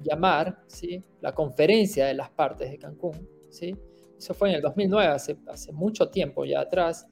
llamar, 0.00 0.62
¿sí? 0.66 1.02
la 1.20 1.32
conferencia 1.34 2.06
de 2.06 2.14
las 2.14 2.30
partes 2.30 2.70
de 2.70 2.78
Cancún. 2.78 3.28
¿sí? 3.50 3.76
Eso 4.18 4.34
fue 4.34 4.50
en 4.50 4.56
el 4.56 4.62
2009, 4.62 5.06
hace, 5.06 5.36
hace 5.46 5.72
mucho 5.72 6.08
tiempo 6.08 6.44
ya 6.44 6.60
atrás. 6.60 7.06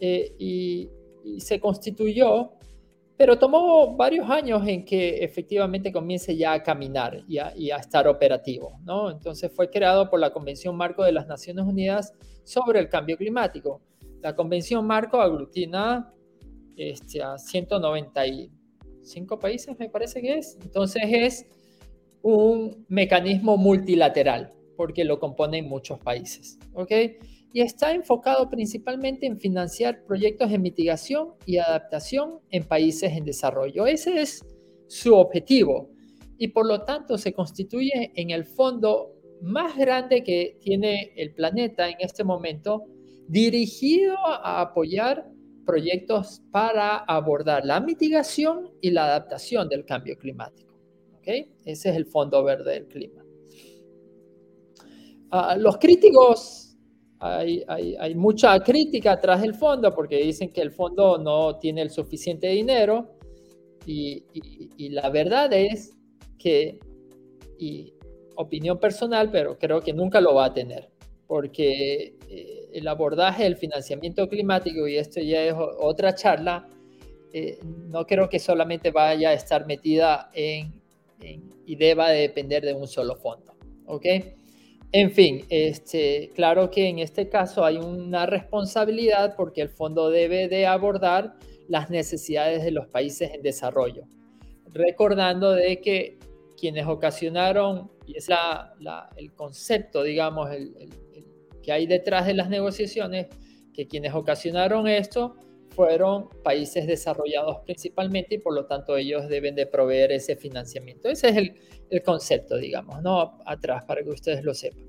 Eh, 0.00 0.34
y, 0.38 0.88
y 1.24 1.40
se 1.40 1.60
constituyó, 1.60 2.52
pero 3.16 3.38
tomó 3.38 3.96
varios 3.96 4.28
años 4.28 4.66
en 4.66 4.84
que 4.84 5.22
efectivamente 5.22 5.92
comience 5.92 6.36
ya 6.36 6.54
a 6.54 6.62
caminar 6.62 7.24
y 7.28 7.38
a, 7.38 7.76
estar 7.76 8.08
operativo. 8.08 8.78
¿no? 8.84 9.10
Entonces 9.10 9.52
fue 9.54 9.70
creado 9.70 10.10
por 10.10 10.18
la 10.18 10.32
Convención 10.32 10.76
Marco 10.76 11.04
de 11.04 11.12
las 11.12 11.26
Naciones 11.26 11.64
Unidas 11.64 12.12
sobre 12.44 12.80
el 12.80 12.88
Cambio 12.88 13.16
Climático. 13.16 13.80
La 14.20 14.34
Convención 14.34 14.86
Marco 14.86 15.20
aglutina 15.20 16.12
este, 16.76 17.22
a 17.22 17.38
195 17.38 19.38
países, 19.38 19.78
me 19.78 19.88
parece 19.88 20.20
que 20.20 20.38
es. 20.38 20.58
Entonces 20.62 21.02
es 21.06 21.46
un 22.22 22.84
mecanismo 22.88 23.56
multilateral, 23.56 24.52
porque 24.76 25.04
lo 25.04 25.20
componen 25.20 25.68
muchos 25.68 25.98
países. 25.98 26.58
¿ok?, 26.72 26.90
y 27.52 27.60
está 27.60 27.92
enfocado 27.92 28.48
principalmente 28.48 29.26
en 29.26 29.38
financiar 29.38 30.04
proyectos 30.04 30.50
de 30.50 30.58
mitigación 30.58 31.34
y 31.44 31.58
adaptación 31.58 32.38
en 32.50 32.64
países 32.64 33.12
en 33.12 33.24
desarrollo. 33.24 33.86
Ese 33.86 34.20
es 34.20 34.44
su 34.86 35.14
objetivo 35.14 35.90
y 36.38 36.48
por 36.48 36.66
lo 36.66 36.82
tanto 36.82 37.18
se 37.18 37.32
constituye 37.32 38.12
en 38.14 38.30
el 38.30 38.44
fondo 38.44 39.14
más 39.42 39.76
grande 39.76 40.22
que 40.22 40.56
tiene 40.60 41.12
el 41.16 41.34
planeta 41.34 41.88
en 41.88 41.96
este 41.98 42.24
momento, 42.24 42.84
dirigido 43.28 44.16
a 44.18 44.60
apoyar 44.60 45.28
proyectos 45.66 46.42
para 46.50 46.98
abordar 46.98 47.64
la 47.64 47.80
mitigación 47.80 48.70
y 48.80 48.90
la 48.90 49.04
adaptación 49.04 49.68
del 49.68 49.84
cambio 49.84 50.16
climático. 50.16 50.74
¿Okay? 51.18 51.52
Ese 51.64 51.90
es 51.90 51.96
el 51.96 52.06
Fondo 52.06 52.42
Verde 52.42 52.72
del 52.72 52.88
Clima. 52.88 53.24
Ah, 55.30 55.56
los 55.56 55.78
críticos 55.78 56.71
hay, 57.22 58.14
mucha 58.16 58.58
crítica 58.60 59.12
atrás 59.12 59.42
del 59.42 59.54
fondo 59.54 59.94
porque 59.94 60.16
dicen 60.16 60.50
que 60.50 60.60
el 60.60 60.72
fondo 60.72 61.18
no 61.18 61.56
tiene 61.58 61.82
el 61.82 61.90
suficiente 61.90 62.48
dinero 62.48 63.14
y, 63.86 64.24
la 64.90 65.08
verdad 65.10 65.52
es 65.52 65.96
que, 66.38 66.80
y 67.58 67.94
opinión 68.36 68.78
personal, 68.78 69.30
pero 69.30 69.56
creo 69.56 69.80
que 69.80 69.92
nunca 69.92 70.20
lo 70.20 70.34
va 70.34 70.46
a 70.46 70.54
tener 70.54 70.90
porque 71.28 72.16
eh, 72.28 72.68
el 72.72 72.88
abordaje 72.88 73.44
del 73.44 73.56
financiamiento 73.56 74.28
climático, 74.28 74.86
y 74.86 74.96
esto 74.96 75.20
ya 75.20 75.42
es 75.44 75.54
otra 75.78 76.14
charla, 76.14 76.68
eh, 77.32 77.58
no 77.88 78.04
creo 78.04 78.28
que 78.28 78.38
solamente 78.38 78.90
vaya 78.90 79.30
a 79.30 79.32
estar 79.32 79.64
metida 79.64 80.30
en, 80.34 80.82
en, 81.20 81.48
y 81.64 81.76
deba 81.76 82.10
de 82.10 82.20
depender 82.20 82.64
de 82.64 82.74
un 82.74 82.86
solo 82.86 83.16
fondo. 83.16 83.54
¿ok? 83.86 84.06
En 84.94 85.10
fin, 85.10 85.46
este, 85.48 86.30
claro 86.34 86.70
que 86.70 86.86
en 86.86 86.98
este 86.98 87.30
caso 87.30 87.64
hay 87.64 87.78
una 87.78 88.26
responsabilidad 88.26 89.34
porque 89.36 89.62
el 89.62 89.70
fondo 89.70 90.10
debe 90.10 90.48
de 90.48 90.66
abordar 90.66 91.34
las 91.68 91.88
necesidades 91.88 92.62
de 92.62 92.72
los 92.72 92.86
países 92.88 93.30
en 93.32 93.40
desarrollo, 93.40 94.04
recordando 94.74 95.52
de 95.52 95.80
que 95.80 96.18
quienes 96.58 96.86
ocasionaron, 96.86 97.90
y 98.06 98.18
es 98.18 98.28
el 99.16 99.32
concepto, 99.32 100.02
digamos, 100.02 100.50
que 101.62 101.72
hay 101.72 101.86
detrás 101.86 102.26
de 102.26 102.34
las 102.34 102.50
negociaciones, 102.50 103.28
que 103.72 103.88
quienes 103.88 104.12
ocasionaron 104.12 104.86
esto 104.86 105.36
fueron 105.74 106.28
países 106.42 106.86
desarrollados 106.86 107.58
principalmente 107.64 108.36
y 108.36 108.38
por 108.38 108.54
lo 108.54 108.66
tanto 108.66 108.96
ellos 108.96 109.28
deben 109.28 109.54
de 109.54 109.66
proveer 109.66 110.12
ese 110.12 110.36
financiamiento. 110.36 111.08
Ese 111.08 111.28
es 111.28 111.36
el, 111.36 111.54
el 111.90 112.02
concepto, 112.02 112.56
digamos, 112.56 113.02
¿no? 113.02 113.38
Atrás, 113.44 113.84
para 113.86 114.02
que 114.02 114.10
ustedes 114.10 114.44
lo 114.44 114.54
sepan. 114.54 114.84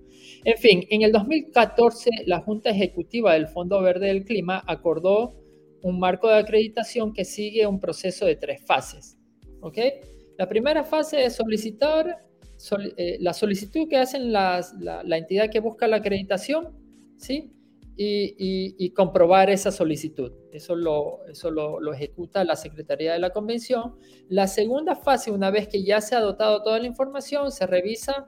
En 0.46 0.58
fin, 0.58 0.86
en 0.90 1.02
el 1.02 1.12
2014 1.12 2.10
la 2.26 2.40
Junta 2.40 2.70
Ejecutiva 2.70 3.34
del 3.34 3.48
Fondo 3.48 3.82
Verde 3.82 4.08
del 4.08 4.26
Clima 4.26 4.64
acordó 4.68 5.34
un 5.82 6.00
marco 6.00 6.30
de 6.30 6.38
acreditación 6.38 7.14
que 7.14 7.26
sigue 7.26 7.68
un 7.68 7.80
proceso 7.80 8.26
de 8.26 8.36
tres 8.36 8.62
fases. 8.66 9.18
¿ok? 9.62 9.78
La 10.38 10.48
primera 10.48 10.84
fase 10.84 11.26
es 11.26 11.36
solicitar 11.36 12.26
eh, 12.98 13.18
la 13.20 13.34
solicitud 13.34 13.88
que 13.90 13.98
hacen 13.98 14.32
la, 14.32 14.62
entidad 15.12 15.50
que 15.50 15.60
busca 15.60 15.88
la 15.88 15.98
acreditación, 15.98 16.70
¿sí? 17.18 17.52
Y, 17.96 18.90
comprobar 18.92 19.50
esa 19.50 19.72
solicitud. 19.72 20.32
Eso, 20.52 20.76
lo, 20.76 21.26
eso 21.28 21.52
lo, 21.52 21.94
ejecuta 21.94 22.44
la 22.44 22.56
Secretaría 22.56 23.14
de 23.14 23.20
la 23.20 23.32
Convención. 23.32 23.96
La 24.30 24.48
segunda 24.48 24.96
fase, 24.96 25.32
una 25.32 25.52
vez 25.52 25.68
que 25.68 25.84
ya 25.84 26.02
se 26.02 26.16
ha 26.16 26.20
dotado 26.20 26.64
toda 26.64 26.80
la 26.80 26.88
información, 26.88 27.52
se 27.52 27.66
revisa 27.68 28.28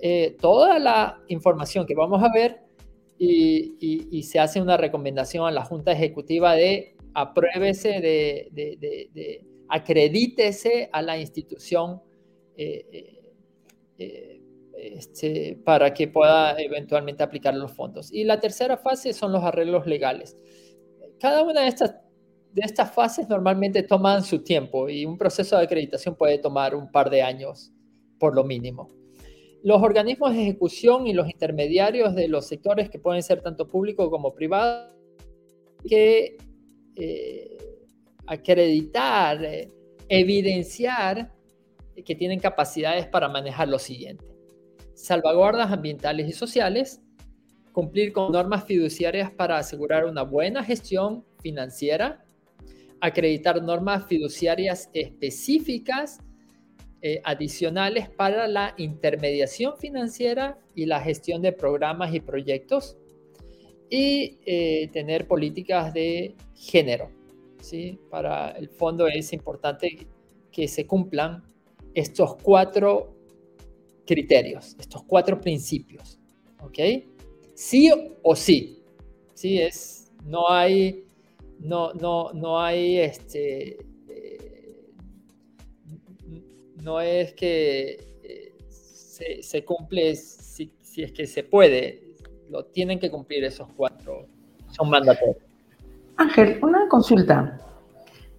eh, 0.00 0.36
toda 0.40 0.78
la 0.78 1.22
información 1.28 1.86
que 1.86 1.94
vamos 1.94 2.22
a 2.22 2.32
ver 2.32 2.60
y, 3.18 4.22
se 4.22 4.38
hace 4.38 4.60
una 4.60 4.76
recomendación 4.76 5.46
a 5.46 5.50
la 5.50 5.64
Junta 5.64 5.92
Ejecutiva 5.92 6.54
de 6.54 6.96
apruébese, 7.14 8.00
de, 8.00 8.48
de, 8.52 9.44
acredítese 9.68 10.88
a 10.92 11.02
la 11.02 11.18
institución 11.18 12.00
eh, 12.56 12.86
eh, 12.92 13.32
eh, 13.98 14.39
este, 14.82 15.60
para 15.64 15.92
que 15.92 16.08
pueda 16.08 16.60
eventualmente 16.60 17.22
aplicar 17.22 17.54
los 17.54 17.72
fondos. 17.72 18.12
Y 18.12 18.24
la 18.24 18.40
tercera 18.40 18.76
fase 18.76 19.12
son 19.12 19.32
los 19.32 19.42
arreglos 19.44 19.86
legales. 19.86 20.36
Cada 21.18 21.42
una 21.42 21.62
de 21.62 21.68
estas, 21.68 21.96
de 22.52 22.62
estas 22.62 22.92
fases 22.92 23.28
normalmente 23.28 23.82
toman 23.82 24.22
su 24.22 24.42
tiempo 24.42 24.88
y 24.88 25.04
un 25.04 25.18
proceso 25.18 25.56
de 25.56 25.64
acreditación 25.64 26.14
puede 26.14 26.38
tomar 26.38 26.74
un 26.74 26.90
par 26.90 27.10
de 27.10 27.22
años 27.22 27.72
por 28.18 28.34
lo 28.34 28.44
mínimo. 28.44 28.88
Los 29.62 29.82
organismos 29.82 30.32
de 30.32 30.42
ejecución 30.42 31.06
y 31.06 31.12
los 31.12 31.28
intermediarios 31.28 32.14
de 32.14 32.28
los 32.28 32.46
sectores 32.46 32.88
que 32.88 32.98
pueden 32.98 33.22
ser 33.22 33.42
tanto 33.42 33.68
públicos 33.68 34.08
como 34.08 34.34
privados, 34.34 34.94
que 35.86 36.38
eh, 36.96 37.58
acreditar, 38.26 39.44
eh, 39.44 39.70
evidenciar 40.08 41.32
que 42.04 42.14
tienen 42.14 42.38
capacidades 42.38 43.06
para 43.06 43.28
manejar 43.28 43.68
lo 43.68 43.78
siguiente. 43.78 44.29
Salvaguardas 45.02 45.72
ambientales 45.72 46.28
y 46.28 46.32
sociales, 46.32 47.00
cumplir 47.72 48.12
con 48.12 48.32
normas 48.32 48.64
fiduciarias 48.64 49.30
para 49.30 49.58
asegurar 49.58 50.04
una 50.04 50.22
buena 50.22 50.62
gestión 50.62 51.24
financiera, 51.42 52.24
acreditar 53.00 53.62
normas 53.62 54.06
fiduciarias 54.06 54.90
específicas 54.92 56.20
eh, 57.02 57.22
adicionales 57.24 58.10
para 58.10 58.46
la 58.46 58.74
intermediación 58.76 59.78
financiera 59.78 60.58
y 60.74 60.84
la 60.84 61.00
gestión 61.00 61.40
de 61.40 61.52
programas 61.52 62.14
y 62.14 62.20
proyectos 62.20 62.98
y 63.88 64.38
eh, 64.44 64.90
tener 64.92 65.26
políticas 65.26 65.94
de 65.94 66.34
género. 66.54 67.10
¿sí? 67.60 67.98
Para 68.10 68.50
el 68.50 68.68
fondo 68.68 69.06
es 69.06 69.32
importante 69.32 70.06
que 70.52 70.68
se 70.68 70.86
cumplan 70.86 71.42
estos 71.94 72.36
cuatro 72.36 73.16
criterios, 74.10 74.74
estos 74.80 75.04
cuatro 75.04 75.40
principios. 75.40 76.18
¿Ok? 76.60 76.78
Sí 77.54 77.92
o 78.24 78.34
sí. 78.34 78.82
Sí, 79.34 79.60
es, 79.60 80.10
no 80.26 80.50
hay, 80.50 81.04
no, 81.60 81.94
no, 81.94 82.32
no 82.32 82.60
hay 82.60 82.98
este, 82.98 83.78
no 86.82 87.00
es 87.00 87.32
que 87.34 87.98
eh, 88.24 88.52
se, 89.42 89.64
cumple 89.64 90.16
si, 90.16 90.72
es 90.96 91.12
que 91.12 91.26
se 91.28 91.44
puede, 91.44 92.16
lo 92.50 92.64
tienen 92.64 92.98
que 92.98 93.12
cumplir 93.12 93.44
esos 93.44 93.68
cuatro, 93.76 94.26
son 94.72 94.90
mandatorios. 94.90 95.36
Ángel, 96.16 96.58
una 96.62 96.88
consulta. 96.88 97.60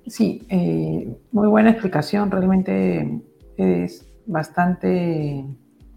Sí, 0.05 0.45
eh, 0.49 1.07
muy 1.31 1.47
buena 1.47 1.71
explicación, 1.71 2.29
realmente 2.29 3.21
es 3.55 4.10
bastante 4.31 5.45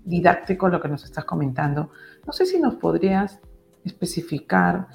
didáctico 0.05 0.69
lo 0.69 0.81
que 0.81 0.89
nos 0.89 1.05
estás 1.05 1.25
comentando. 1.25 1.91
No 2.27 2.33
sé 2.33 2.47
si 2.47 2.61
nos 2.61 2.75
podrías 2.75 3.41
especificar 3.85 4.89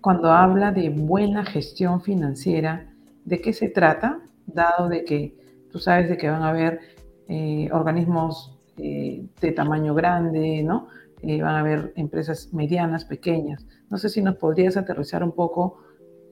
cuando 0.00 0.30
habla 0.30 0.72
de 0.72 0.90
buena 0.90 1.44
gestión 1.44 2.00
financiera, 2.00 2.92
de 3.24 3.40
qué 3.40 3.52
se 3.52 3.68
trata, 3.68 4.20
dado 4.46 4.88
de 4.88 5.04
que 5.04 5.38
Tú 5.70 5.78
sabes 5.78 6.08
de 6.08 6.16
que 6.16 6.28
van 6.28 6.42
a 6.42 6.50
haber 6.50 6.80
eh, 7.28 7.68
organismos 7.72 8.58
eh, 8.78 9.26
de 9.40 9.52
tamaño 9.52 9.94
grande, 9.94 10.62
¿no? 10.62 10.88
Eh, 11.22 11.42
van 11.42 11.56
a 11.56 11.60
haber 11.60 11.92
empresas 11.96 12.52
medianas, 12.52 13.04
pequeñas. 13.04 13.66
No 13.90 13.98
sé 13.98 14.08
si 14.08 14.22
nos 14.22 14.36
podrías 14.36 14.76
aterrizar 14.76 15.22
un 15.22 15.32
poco 15.32 15.82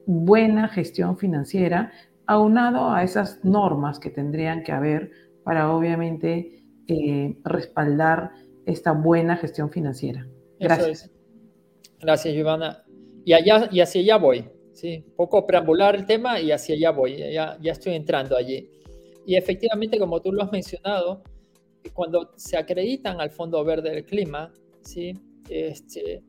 buena 0.07 0.69
gestión 0.69 1.17
financiera 1.19 1.93
aunado 2.27 2.91
a 2.93 3.03
esas 3.03 3.45
normas 3.45 3.99
que 3.99 4.11
tendrían 4.11 4.63
que 4.63 4.73
haber 4.73 5.11
para 5.47 5.73
obviamente 5.73 6.65
respaldar 7.45 8.33
esta 8.67 8.91
buena 8.91 9.37
gestión 9.37 9.71
financiera. 9.71 10.27
Gracias. 10.59 11.09
Gracias, 12.01 12.35
Giovanna. 12.35 12.85
Y, 13.25 13.33
allá, 13.33 13.69
y 13.71 13.79
hacia 13.79 14.01
allá 14.01 14.17
voy. 14.17 14.45
¿sí? 14.73 15.05
Poco 15.15 15.47
preambular 15.47 15.95
el 15.95 16.05
tema 16.05 16.41
y 16.41 16.51
hacia 16.51 16.75
allá 16.75 16.91
voy. 16.91 17.17
Ya, 17.33 17.57
ya 17.61 17.73
estoy 17.73 17.95
entrando 17.95 18.37
allí. 18.37 18.69
Y 19.25 19.37
efectivamente, 19.37 20.01
como 20.01 20.21
tú 20.21 20.33
lo 20.33 20.43
has 20.43 20.51
mencionado, 20.51 21.23
cuando 21.93 22.33
se 22.35 22.57
acreditan 22.57 23.21
al 23.21 23.31
Fondo 23.31 23.63
Verde 23.65 23.91
del 23.91 24.05
Clima, 24.05 24.53
¿sí? 24.81 25.15
Este, 25.49 26.25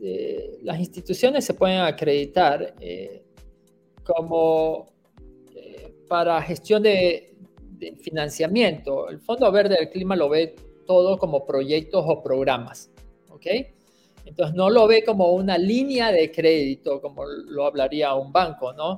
eh, 0.00 0.58
las 0.64 0.80
instituciones 0.80 1.44
se 1.44 1.54
pueden 1.54 1.78
acreditar 1.78 2.74
eh, 2.80 3.22
como 4.02 4.88
eh, 5.54 5.94
para 6.08 6.42
gestión 6.42 6.82
de, 6.82 7.27
financiamiento. 7.98 9.08
El 9.08 9.20
Fondo 9.20 9.50
Verde 9.50 9.76
del 9.76 9.90
Clima 9.90 10.16
lo 10.16 10.28
ve 10.28 10.54
todo 10.86 11.18
como 11.18 11.46
proyectos 11.46 12.04
o 12.06 12.22
programas. 12.22 12.90
¿ok? 13.30 13.46
Entonces 14.24 14.54
no 14.54 14.68
lo 14.70 14.86
ve 14.86 15.04
como 15.04 15.32
una 15.32 15.56
línea 15.56 16.12
de 16.12 16.30
crédito, 16.30 17.00
como 17.00 17.24
lo 17.24 17.64
hablaría 17.64 18.14
un 18.14 18.32
banco, 18.32 18.72
¿no? 18.72 18.96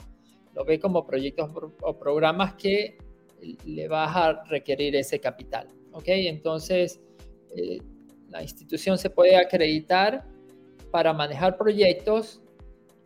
Lo 0.54 0.64
ve 0.64 0.80
como 0.80 1.06
proyectos 1.06 1.50
o 1.82 1.98
programas 1.98 2.54
que 2.54 2.98
le 3.64 3.88
vas 3.88 4.14
a 4.16 4.44
requerir 4.44 4.96
ese 4.96 5.20
capital. 5.20 5.68
¿ok? 5.92 6.04
Entonces, 6.06 7.00
eh, 7.56 7.78
la 8.28 8.42
institución 8.42 8.98
se 8.98 9.10
puede 9.10 9.36
acreditar 9.36 10.24
para 10.90 11.12
manejar 11.12 11.56
proyectos 11.56 12.40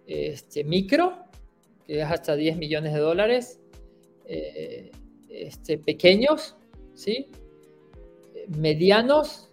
este, 0.07 0.65
micro, 0.65 1.15
que 1.87 2.01
es 2.01 2.05
hasta 2.05 2.37
10 2.37 2.57
millones 2.57 2.95
de 2.95 3.01
dólares, 3.01 3.61
eh, 4.27 4.91
este, 5.43 5.79
pequeños, 5.79 6.57
¿sí? 6.95 7.29
medianos 8.49 9.51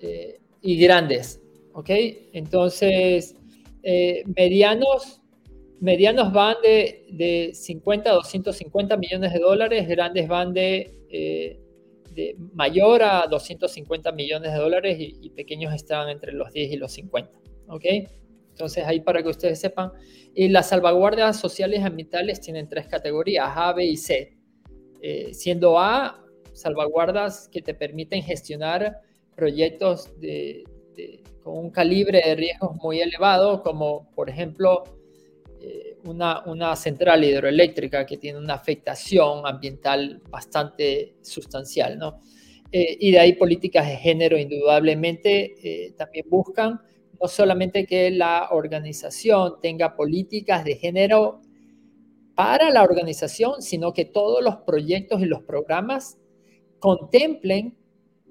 eh, 0.00 0.38
y 0.62 0.78
grandes. 0.78 1.40
¿ok? 1.72 1.90
Entonces, 2.32 3.34
medianos 4.34 5.22
medianos 5.80 6.32
van 6.32 6.56
de, 6.62 7.50
50 7.54 8.10
a 8.10 8.14
250 8.14 8.96
millones 8.96 9.32
de 9.32 9.38
dólares, 9.38 9.88
grandes 9.88 10.28
van 10.28 10.52
de, 10.52 10.90
eh, 11.10 11.60
de 12.12 12.36
mayor 12.54 13.02
a 13.02 13.26
250 13.26 14.12
millones 14.12 14.52
de 14.52 14.58
dólares 14.58 14.96
y, 14.98 15.30
pequeños 15.30 15.74
están 15.74 16.08
entre 16.08 16.32
los 16.32 16.52
10 16.52 16.72
y 16.72 16.76
los 16.76 16.92
50. 16.92 17.30
¿Ok? 17.68 17.84
Entonces 18.50 18.84
ahí 18.84 19.00
para 19.00 19.22
que 19.22 19.28
ustedes 19.28 19.60
sepan. 19.60 19.92
Y 20.34 20.48
las 20.48 20.70
salvaguardias 20.70 21.38
sociales 21.38 21.84
ambientales 21.84 22.40
tienen 22.40 22.68
tres 22.68 22.86
categorías, 22.86 23.48
A, 23.54 23.72
B 23.72 23.84
y 23.84 23.96
C. 23.96 24.35
Eh, 25.08 25.34
siendo 25.34 25.78
A, 25.78 26.20
salvaguardas 26.52 27.48
que 27.52 27.62
te 27.62 27.74
permiten 27.74 28.24
gestionar 28.24 29.02
proyectos 29.36 30.10
con 31.44 31.58
un 31.58 31.70
calibre 31.70 32.20
de 32.26 32.34
riesgos 32.34 32.74
muy 32.82 33.00
elevado, 33.00 33.62
como 33.62 34.10
por 34.16 34.28
ejemplo 34.28 34.82
eh, 35.60 35.96
una, 36.02 36.74
central 36.74 37.22
hidroeléctrica 37.22 38.04
que 38.04 38.16
tiene 38.16 38.40
una 38.40 38.54
afectación 38.54 39.46
ambiental 39.46 40.20
bastante 40.28 41.14
sustancial, 41.22 41.98
¿no? 41.98 42.18
Eh, 42.72 42.96
y 42.98 43.12
de 43.12 43.20
ahí 43.20 43.34
políticas 43.34 43.86
de 43.86 43.94
género 43.94 44.36
indudablemente 44.36 45.54
eh, 45.62 45.92
también 45.92 46.26
buscan 46.28 46.80
no 47.20 47.28
solamente 47.28 47.86
que 47.86 48.10
la 48.10 48.48
organización 48.50 49.60
tenga 49.62 49.94
políticas 49.94 50.64
de 50.64 50.74
género 50.74 51.42
para 52.36 52.70
la 52.70 52.84
organización, 52.84 53.62
sino 53.62 53.92
que 53.92 54.04
todos 54.04 54.44
los 54.44 54.56
proyectos 54.58 55.22
y 55.22 55.24
los 55.24 55.42
programas 55.42 56.18
contemplen 56.78 57.76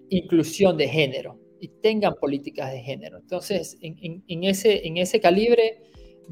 inclusión 0.10 0.78
de 0.78 0.88
género 0.88 1.40
y 1.60 1.68
tengan 1.68 2.14
políticas 2.16 2.72
de 2.72 2.80
género. 2.82 3.18
Entonces, 3.18 3.78
en, 3.82 4.44
ese, 4.44 4.88
en 4.88 4.98
ese 4.98 5.20
calibre 5.20 5.82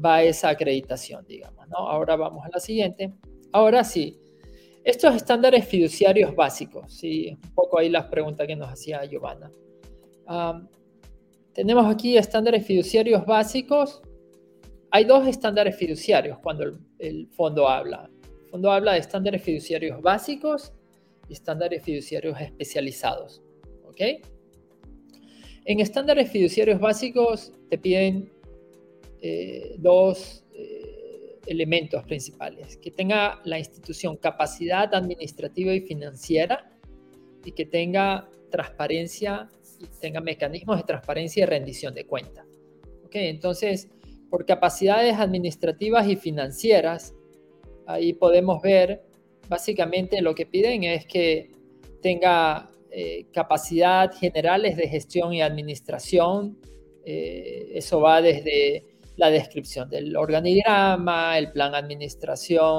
va 0.02 0.22
esa 0.22 0.50
acreditación, 0.50 1.26
digamos. 1.26 1.68
¿no? 1.68 1.78
Ahora 1.78 2.14
vamos 2.16 2.44
a 2.46 2.50
la 2.52 2.60
siguiente. 2.60 3.12
Ahora 3.52 3.82
sí, 3.82 4.18
estos 4.84 5.14
estándares 5.16 5.66
fiduciarios 5.66 6.34
básicos, 6.34 6.92
¿sí? 6.94 7.36
un 7.42 7.54
poco 7.54 7.78
ahí 7.78 7.88
las 7.88 8.06
preguntas 8.06 8.46
que 8.46 8.54
nos 8.54 8.68
hacía 8.68 9.04
Giovanna. 9.04 9.50
tenemos 11.52 11.86
aquí 11.86 12.16
estándares 12.16 12.64
fiduciarios 12.64 13.24
básicos. 13.26 14.02
Hay 14.90 15.04
dos 15.04 15.26
estándares 15.26 15.76
fiduciarios 15.76 16.38
cuando 16.38 16.78
el, 17.06 17.28
fondo 17.28 17.68
habla. 17.68 18.10
Fondo 18.50 18.70
habla 18.70 18.92
de 18.92 18.98
estándares 19.00 19.42
fiduciarios 19.42 20.00
básicos 20.00 20.72
y 21.28 21.32
estándares 21.34 21.82
fiduciarios 21.82 22.40
especializados. 22.40 23.42
¿ok? 23.84 24.00
En 25.64 25.80
estándares 25.80 26.30
fiduciarios 26.30 26.78
básicos 26.80 27.52
te 27.70 27.78
piden 27.78 28.30
eh, 29.22 29.74
dos 29.78 30.44
eh, 30.52 31.38
elementos 31.46 32.04
principales. 32.04 32.76
Que 32.76 32.90
tenga 32.90 33.40
la 33.44 33.58
institución 33.58 34.16
capacidad 34.16 34.94
administrativa 34.94 35.72
y 35.72 35.80
financiera 35.80 36.70
y 37.44 37.52
que 37.52 37.66
tenga 37.66 38.28
transparencia 38.50 39.48
y 39.80 39.86
tenga 40.00 40.20
mecanismos 40.20 40.76
de 40.76 40.84
transparencia 40.84 41.42
y 41.42 41.46
rendición 41.46 41.94
de 41.94 42.06
cuentas. 42.06 42.46
¿ok? 43.04 43.14
Entonces, 43.14 43.88
por 44.34 44.46
capacidades 44.46 45.14
administrativas 45.20 46.08
y 46.08 46.16
financieras, 46.16 47.14
ahí 47.86 48.14
podemos 48.14 48.60
ver, 48.60 49.00
básicamente 49.48 50.20
lo 50.22 50.34
que 50.34 50.44
piden 50.44 50.82
es 50.82 51.06
que 51.06 51.52
tenga 52.02 52.68
eh, 52.90 53.26
capacidad 53.32 54.12
generales 54.12 54.76
de 54.76 54.88
gestión 54.88 55.34
y 55.34 55.40
administración. 55.40 56.58
Eh, 57.04 57.74
eso 57.74 58.00
va 58.00 58.20
desde 58.20 58.82
la 59.14 59.30
descripción 59.30 59.88
del 59.88 60.16
organigrama, 60.16 61.38
el 61.38 61.52
plan 61.52 61.72
administración, 61.76 62.64